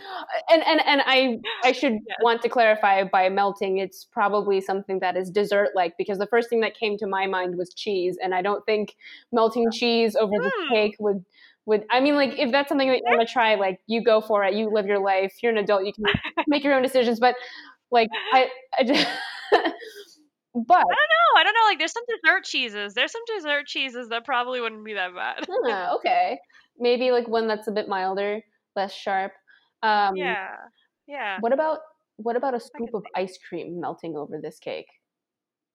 and 0.50 0.64
and 0.64 0.82
and 0.86 1.02
I 1.06 1.40
I 1.64 1.72
should 1.72 1.94
Yes. 2.08 2.18
want 2.24 2.42
to 2.44 2.50
clarify 2.50 3.04
by 3.04 3.30
melting, 3.30 3.78
it's 3.80 4.06
probably 4.06 4.62
something 4.62 5.00
that 5.00 5.18
is 5.18 5.30
dessert 5.30 5.70
like 5.76 5.98
because 5.98 6.20
the 6.20 6.28
first 6.28 6.50
thing 6.50 6.62
that 6.62 6.78
came 6.78 6.98
to 7.00 7.08
my 7.08 7.26
mind 7.28 7.58
was 7.58 7.74
cheese, 7.74 8.18
and 8.22 8.34
I 8.36 8.42
don't 8.42 8.66
think 8.66 8.96
melting 9.32 9.72
cheese 9.72 10.16
over 10.16 10.32
the 10.32 10.52
Hmm. 10.52 10.74
cake 10.74 10.96
would 11.00 11.26
would. 11.66 11.86
I 11.90 12.00
mean, 12.00 12.16
like 12.16 12.38
if 12.38 12.52
that's 12.52 12.70
something 12.70 12.88
that 12.90 12.98
you 12.98 13.04
want 13.06 13.28
to 13.28 13.32
try, 13.32 13.56
like 13.56 13.80
you 13.88 14.04
go 14.04 14.22
for 14.22 14.44
it, 14.44 14.54
you 14.54 14.70
live 14.72 14.86
your 14.86 15.00
life, 15.00 15.36
you're 15.42 15.52
an 15.52 15.58
adult, 15.58 15.86
you 15.86 15.94
can 15.94 16.06
make 16.48 16.64
your 16.64 16.74
own 16.74 16.82
decisions, 16.84 17.20
but 17.20 17.36
like 17.92 18.10
I 18.34 18.50
I 18.78 18.84
just. 18.84 19.08
But 20.54 20.78
I 20.78 20.80
don't 20.80 20.86
know. 20.86 21.40
I 21.40 21.44
don't 21.44 21.54
know. 21.54 21.66
Like, 21.70 21.80
there's 21.80 21.94
some 21.94 22.04
dessert 22.10 22.44
cheeses. 22.44 22.94
There's 22.94 23.12
some 23.12 23.22
dessert 23.26 23.68
cheeses 23.68 24.10
that 24.10 24.26
probably 24.26 24.60
wouldn't 24.60 24.84
be 24.84 24.94
that 24.96 25.16
bad. 25.16 25.48
huh, 25.50 25.96
okay, 25.96 26.40
maybe 26.78 27.12
like 27.12 27.28
one 27.28 27.48
that's 27.48 27.70
a 27.70 27.72
bit 27.72 27.88
milder, 27.88 28.42
less 28.76 28.94
sharp. 28.94 29.32
Um, 29.82 30.18
yeah, 30.18 30.56
yeah. 31.08 31.38
What 31.40 31.54
about 31.54 31.80
what 32.18 32.36
about 32.36 32.54
a 32.54 32.60
scoop 32.60 32.90
of 32.94 33.06
ice 33.16 33.40
cream 33.48 33.80
melting 33.80 34.18
over 34.18 34.40
this 34.42 34.60
cake, 34.60 34.88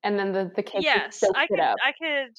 and 0.03 0.19
then 0.19 0.33
the 0.33 0.53
the 0.55 0.63
cake 0.63 0.83
Yes, 0.85 1.23
I 1.35 1.47
could. 1.47 1.59
I 1.59 1.93
could. 1.99 2.37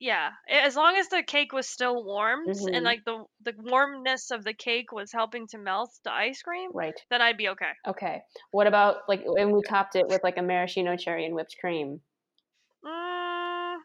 Yeah, 0.00 0.32
as 0.48 0.74
long 0.74 0.96
as 0.96 1.08
the 1.10 1.22
cake 1.22 1.52
was 1.52 1.68
still 1.68 2.02
warm 2.02 2.48
Mhm. 2.48 2.74
and 2.74 2.84
like 2.84 3.04
the 3.04 3.24
the 3.38 3.54
warmness 3.56 4.32
of 4.32 4.42
the 4.42 4.52
cake 4.54 4.90
was 4.90 5.12
helping 5.12 5.46
to 5.48 5.58
melt 5.58 5.90
the 6.02 6.12
ice 6.12 6.42
cream, 6.42 6.72
Right. 6.72 7.00
then 7.08 7.22
I'd 7.22 7.36
be 7.36 7.48
okay. 7.50 7.74
Okay. 7.86 8.22
What 8.52 8.66
about 8.66 9.08
like 9.08 9.22
and 9.24 9.52
we 9.52 9.62
topped 9.62 9.96
it 9.96 10.08
with 10.08 10.22
like 10.24 10.38
a 10.38 10.42
maraschino 10.42 10.96
cherry 10.96 11.24
and 11.26 11.34
whipped 11.34 11.56
cream? 11.60 12.02
Mm, 12.84 12.90
I 12.90 13.80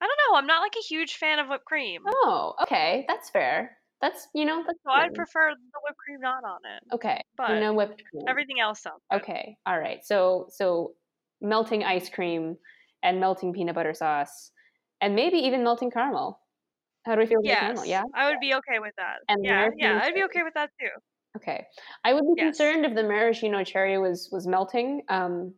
don't 0.00 0.20
know. 0.30 0.36
I'm 0.38 0.46
not 0.46 0.62
like 0.62 0.76
a 0.76 0.86
huge 0.86 1.16
fan 1.16 1.38
of 1.40 1.48
whipped 1.48 1.66
cream, 1.66 2.04
Oh, 2.06 2.54
okay, 2.62 3.04
that's 3.08 3.30
fair. 3.30 3.78
That's 4.00 4.28
you 4.34 4.44
know 4.44 4.62
that's 4.66 4.78
so 4.84 4.90
I'd 4.90 5.14
prefer 5.14 5.54
the 5.54 5.80
whipped 5.82 5.98
cream 5.98 6.20
not 6.20 6.44
on 6.44 6.60
it. 6.64 6.82
okay. 6.92 7.22
But 7.36 7.54
no 7.60 7.74
whipped 7.74 8.02
cream. 8.10 8.24
everything 8.28 8.60
else 8.60 8.82
sounds 8.82 9.02
good. 9.10 9.22
Okay. 9.22 9.58
All 9.66 9.78
right. 9.78 10.04
So 10.04 10.48
so 10.50 10.94
melting 11.40 11.84
ice 11.84 12.10
cream 12.10 12.58
and 13.02 13.20
melting 13.20 13.52
peanut 13.54 13.74
butter 13.74 13.94
sauce 13.94 14.52
and 15.00 15.14
maybe 15.14 15.38
even 15.38 15.64
melting 15.64 15.90
caramel. 15.90 16.40
How 17.04 17.14
do 17.14 17.20
we 17.20 17.26
feel 17.26 17.40
about 17.40 17.50
Yes, 17.50 17.60
caramel? 17.60 17.86
Yeah. 17.86 18.02
I 18.14 18.30
would 18.30 18.40
be 18.40 18.54
okay 18.54 18.78
with 18.78 18.94
that. 18.96 19.18
And 19.28 19.42
Yeah, 19.42 19.56
maraschino 19.56 19.76
yeah, 19.76 20.00
I'd 20.02 20.14
be 20.14 20.24
okay 20.24 20.42
with 20.42 20.54
that 20.54 20.70
too. 20.80 20.88
Okay. 21.36 21.66
I 22.04 22.12
would 22.14 22.24
be 22.24 22.36
Yes. 22.36 22.56
concerned 22.56 22.84
if 22.86 22.94
the 22.94 23.02
maraschino 23.02 23.64
cherry 23.64 23.98
was 23.98 24.28
was 24.30 24.46
melting. 24.46 25.02
Um 25.08 25.54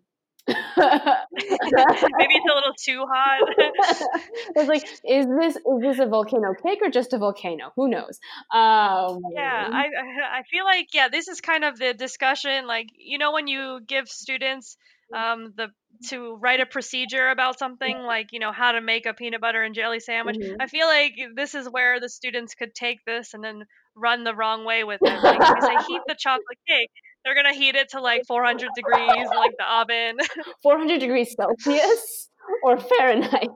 Maybe 0.49 2.35
it's 2.35 2.47
a 2.51 2.55
little 2.55 2.75
too 2.79 3.05
hot. 3.11 3.43
it's 4.57 4.69
like, 4.69 4.83
is 5.05 5.27
this 5.39 5.57
is 5.57 5.83
this 5.83 5.99
a 5.99 6.07
volcano 6.07 6.55
cake 6.55 6.79
or 6.83 6.91
just 6.91 7.13
a 7.13 7.19
volcano? 7.19 7.73
Who 7.77 7.89
knows? 7.89 8.19
Um, 8.55 9.21
Yeah, 9.35 9.69
I 9.73 9.87
I 9.87 10.39
I 10.39 10.43
feel 10.51 10.65
like 10.65 10.89
yeah, 10.95 11.09
this 11.09 11.29
is 11.29 11.41
kind 11.41 11.65
of 11.65 11.79
the 11.79 11.95
discussion. 11.95 12.67
Like 12.67 12.89
you 12.97 13.19
know 13.19 13.33
when 13.33 13.47
you 13.49 13.81
give 13.87 14.09
students 14.09 14.77
um 15.15 15.53
the 15.57 15.69
to 16.11 16.37
write 16.37 16.61
a 16.61 16.67
procedure 16.67 17.29
about 17.29 17.59
something 17.59 17.99
like 17.99 18.33
you 18.33 18.39
know 18.41 18.53
how 18.53 18.73
to 18.73 18.81
make 18.81 19.07
a 19.07 19.15
peanut 19.15 19.41
butter 19.41 19.63
and 19.63 19.75
jelly 19.75 20.01
sandwich. 20.01 20.37
Mhm. 20.37 20.57
I 20.61 20.67
feel 20.67 20.87
like 20.87 21.15
this 21.35 21.55
is 21.55 21.69
where 21.69 22.01
the 22.01 22.09
students 22.09 22.55
could 22.55 22.75
take 22.75 23.05
this 23.05 23.35
and 23.35 23.43
then 23.43 23.65
run 23.95 24.25
the 24.25 24.35
wrong 24.35 24.65
way 24.65 24.85
with 24.85 25.01
it. 25.03 25.23
Like 25.23 25.41
if 25.41 25.49
you 25.49 25.61
say 25.63 25.85
heat 25.89 26.03
the 26.07 26.15
chocolate 26.19 26.59
cake, 26.69 26.91
they're 27.25 27.35
gonna 27.35 27.55
heat 27.55 27.75
it 27.75 27.91
to 27.91 28.01
like 28.01 28.23
400 28.29 28.69
degrees 28.77 29.29
like 29.37 29.53
the 29.59 29.65
oven. 29.73 30.17
400 30.63 30.99
degrees 31.01 31.35
Celsius 31.35 32.29
or 32.63 32.79
Fahrenheit? 32.79 33.49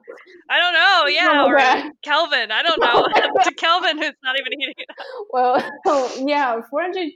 I 0.50 0.58
don't 0.58 0.72
know. 0.74 1.06
Yeah, 1.06 1.44
or. 1.46 1.90
Kelvin. 2.02 2.50
I 2.50 2.62
don't 2.62 2.80
know. 2.80 3.42
to 3.44 3.54
Kelvin, 3.54 3.98
who's 3.98 4.14
not 4.24 4.36
even 4.40 4.52
heating 4.58 4.74
it. 4.78 4.86
up. 4.90 5.06
Well, 5.30 6.26
yeah, 6.26 6.60
400 6.70 7.08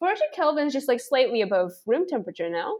400 0.00 0.20
Kelvin 0.34 0.66
is 0.66 0.72
just 0.74 0.88
like 0.88 1.00
slightly 1.00 1.40
above 1.40 1.72
room 1.86 2.04
temperature 2.06 2.50
now. 2.50 2.78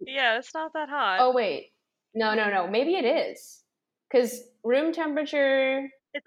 Yeah, 0.00 0.38
it's 0.38 0.54
not 0.54 0.72
that 0.74 0.88
hot. 0.88 1.18
Oh 1.20 1.32
wait, 1.32 1.72
no, 2.14 2.34
no, 2.34 2.50
no. 2.50 2.68
Maybe 2.68 2.94
it 2.94 3.04
is 3.04 3.62
because 4.10 4.42
room 4.64 4.92
temperature. 4.92 5.88
It's 6.12 6.26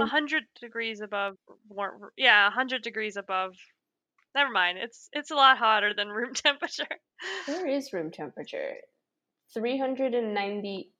a 0.00 0.06
hundred 0.06 0.44
degrees 0.60 1.00
above 1.00 1.36
warm. 1.68 2.10
Yeah, 2.16 2.48
a 2.48 2.50
hundred 2.50 2.82
degrees 2.82 3.16
above. 3.16 3.54
Never 4.34 4.50
mind. 4.50 4.78
It's 4.78 5.08
it's 5.12 5.30
a 5.30 5.34
lot 5.34 5.58
hotter 5.58 5.92
than 5.94 6.08
room 6.08 6.34
temperature. 6.34 6.86
Where 7.46 7.66
is 7.66 7.92
room 7.92 8.10
temperature? 8.10 8.74
390, 9.54 10.90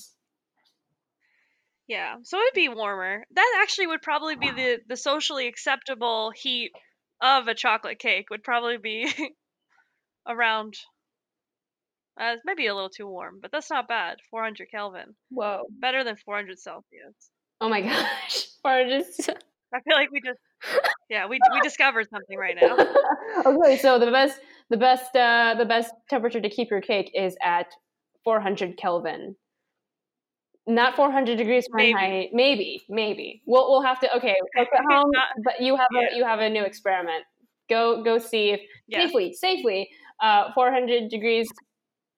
Yeah. 1.89 2.15
So 2.23 2.37
it'd 2.37 2.53
be 2.53 2.69
warmer. 2.69 3.25
That 3.35 3.59
actually 3.63 3.87
would 3.87 4.03
probably 4.03 4.35
be 4.35 4.51
the 4.51 4.77
the 4.87 4.95
socially 4.95 5.47
acceptable 5.47 6.31
heat 6.33 6.71
of 7.21 7.47
a 7.47 7.55
chocolate 7.55 7.97
cake. 7.99 8.29
Would 8.29 8.43
probably 8.43 8.77
be 8.77 9.11
around. 10.27 10.75
Uh, 12.19 12.35
maybe 12.45 12.67
a 12.67 12.75
little 12.75 12.89
too 12.89 13.07
warm, 13.07 13.39
but 13.41 13.49
that's 13.51 13.69
not 13.69 13.87
bad. 13.87 14.17
400 14.29 14.67
Kelvin, 14.69 15.15
Whoa. 15.29 15.63
better 15.79 16.03
than 16.03 16.17
400 16.17 16.59
Celsius. 16.59 17.15
Oh 17.61 17.69
my 17.69 17.79
gosh. 17.89 18.45
Or 18.63 18.83
just 18.87 19.29
I 19.73 19.79
feel 19.81 19.95
like 19.95 20.11
we 20.11 20.19
just, 20.21 20.39
yeah, 21.09 21.27
we 21.27 21.39
we 21.53 21.61
discovered 21.61 22.07
something 22.11 22.37
right 22.37 22.57
now. 22.61 22.75
okay, 23.45 23.77
so 23.77 23.97
the 23.99 24.11
best 24.11 24.39
the 24.69 24.77
best 24.77 25.15
uh 25.15 25.55
the 25.57 25.65
best 25.65 25.93
temperature 26.09 26.41
to 26.41 26.49
keep 26.49 26.69
your 26.69 26.81
cake 26.81 27.09
is 27.15 27.35
at 27.43 27.67
400 28.25 28.77
Kelvin. 28.77 29.35
Not 30.67 30.95
400 30.95 31.37
degrees 31.37 31.65
Maybe. 31.71 31.93
Fahrenheit. 31.93 32.29
Maybe, 32.33 32.81
maybe. 32.89 33.41
We'll 33.47 33.69
we'll 33.71 33.81
have 33.81 33.99
to 34.01 34.15
okay, 34.17 34.35
folks 34.55 34.69
at 34.73 34.81
home, 34.89 35.09
Not- 35.13 35.29
but 35.43 35.59
you 35.61 35.75
have 35.75 35.87
yeah. 35.93 36.09
a 36.13 36.17
you 36.17 36.23
have 36.23 36.39
a 36.39 36.49
new 36.49 36.63
experiment. 36.63 37.23
Go 37.69 38.03
go 38.03 38.17
see 38.19 38.51
if 38.51 38.61
Yeah. 38.87 39.05
safely, 39.05 39.33
safely 39.33 39.89
uh 40.21 40.51
400 40.53 41.09
degrees. 41.09 41.47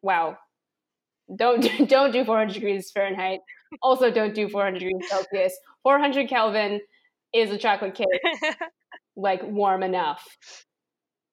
Wow. 0.02 0.38
Don't 1.36 1.62
do, 1.62 1.86
don't 1.86 2.12
do 2.12 2.26
400 2.26 2.54
degrees 2.54 2.92
Fahrenheit. 2.92 3.40
Also 3.82 4.12
don't 4.12 4.34
do 4.36 4.50
400 4.50 4.80
degrees 4.80 5.08
Celsius. 5.10 5.58
400 5.84 6.28
Kelvin 6.28 6.82
is 7.34 7.52
a 7.52 7.58
chocolate 7.58 7.96
cake 7.96 8.08
like 9.16 9.42
warm 9.44 9.84
enough. 9.84 10.28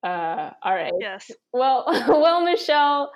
Uh, 0.05 0.51
all 0.62 0.75
right. 0.75 0.92
yes. 1.01 1.31
Well, 1.53 1.85
well, 2.09 2.44
Michelle, 2.44 3.11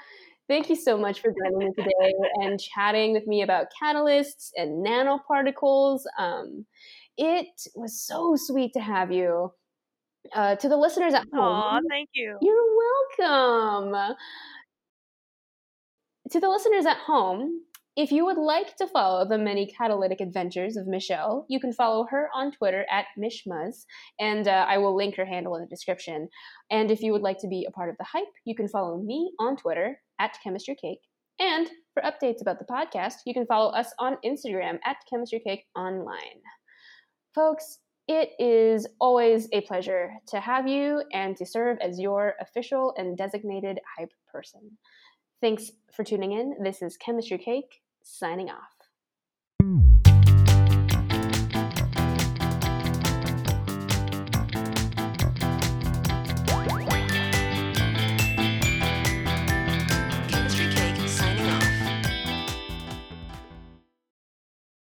thank 0.48 0.68
you 0.68 0.76
so 0.76 0.96
much 0.96 1.20
for 1.20 1.32
joining 1.32 1.58
me 1.58 1.72
today 1.76 2.14
and 2.42 2.60
chatting 2.60 3.12
with 3.12 3.26
me 3.26 3.42
about 3.42 3.66
catalysts 3.82 4.50
and 4.56 4.84
nanoparticles. 4.84 6.00
Um, 6.18 6.66
it 7.16 7.46
was 7.74 8.00
so 8.00 8.36
sweet 8.36 8.72
to 8.74 8.80
have 8.80 9.12
you. 9.12 9.52
Uh, 10.34 10.54
to 10.54 10.68
the 10.68 10.76
listeners 10.76 11.14
at 11.14 11.26
home, 11.32 11.82
thank 11.90 12.08
you. 12.14 12.38
you're 12.40 12.76
welcome. 13.18 14.14
To 16.30 16.40
the 16.40 16.48
listeners 16.48 16.86
at 16.86 16.96
home, 16.96 17.62
if 17.94 18.10
you 18.10 18.24
would 18.24 18.38
like 18.38 18.74
to 18.76 18.86
follow 18.86 19.28
the 19.28 19.36
many 19.36 19.66
catalytic 19.66 20.20
adventures 20.20 20.76
of 20.76 20.86
Michelle, 20.86 21.44
you 21.48 21.60
can 21.60 21.72
follow 21.72 22.06
her 22.10 22.30
on 22.34 22.52
Twitter 22.52 22.86
at 22.90 23.06
Mishmuz, 23.18 23.84
and 24.18 24.48
uh, 24.48 24.66
I 24.68 24.78
will 24.78 24.96
link 24.96 25.16
her 25.16 25.26
handle 25.26 25.56
in 25.56 25.62
the 25.62 25.68
description. 25.68 26.28
And 26.70 26.90
if 26.90 27.02
you 27.02 27.12
would 27.12 27.22
like 27.22 27.38
to 27.40 27.48
be 27.48 27.66
a 27.68 27.72
part 27.72 27.90
of 27.90 27.96
the 27.98 28.04
hype, 28.04 28.32
you 28.44 28.54
can 28.54 28.68
follow 28.68 28.98
me 28.98 29.32
on 29.38 29.56
Twitter 29.56 30.00
at 30.18 30.38
ChemistryCake. 30.44 31.00
And 31.38 31.68
for 31.92 32.02
updates 32.02 32.40
about 32.40 32.58
the 32.58 32.64
podcast, 32.64 33.14
you 33.26 33.34
can 33.34 33.46
follow 33.46 33.72
us 33.72 33.92
on 33.98 34.16
Instagram 34.24 34.78
at 34.84 34.96
Chemistry 35.10 35.42
Cake 35.46 35.64
Online. 35.76 36.40
Folks, 37.34 37.78
it 38.08 38.30
is 38.38 38.86
always 39.00 39.48
a 39.52 39.60
pleasure 39.62 40.12
to 40.28 40.40
have 40.40 40.66
you 40.66 41.02
and 41.12 41.36
to 41.36 41.46
serve 41.46 41.78
as 41.80 42.00
your 42.00 42.34
official 42.40 42.94
and 42.96 43.16
designated 43.16 43.78
hype 43.98 44.12
person. 44.32 44.78
Thanks 45.42 45.72
for 45.90 46.04
tuning 46.04 46.30
in. 46.30 46.54
This 46.62 46.82
is 46.82 46.96
Chemistry 46.96 47.36
Cake 47.36 47.82
signing 48.04 48.48
off. 48.48 48.81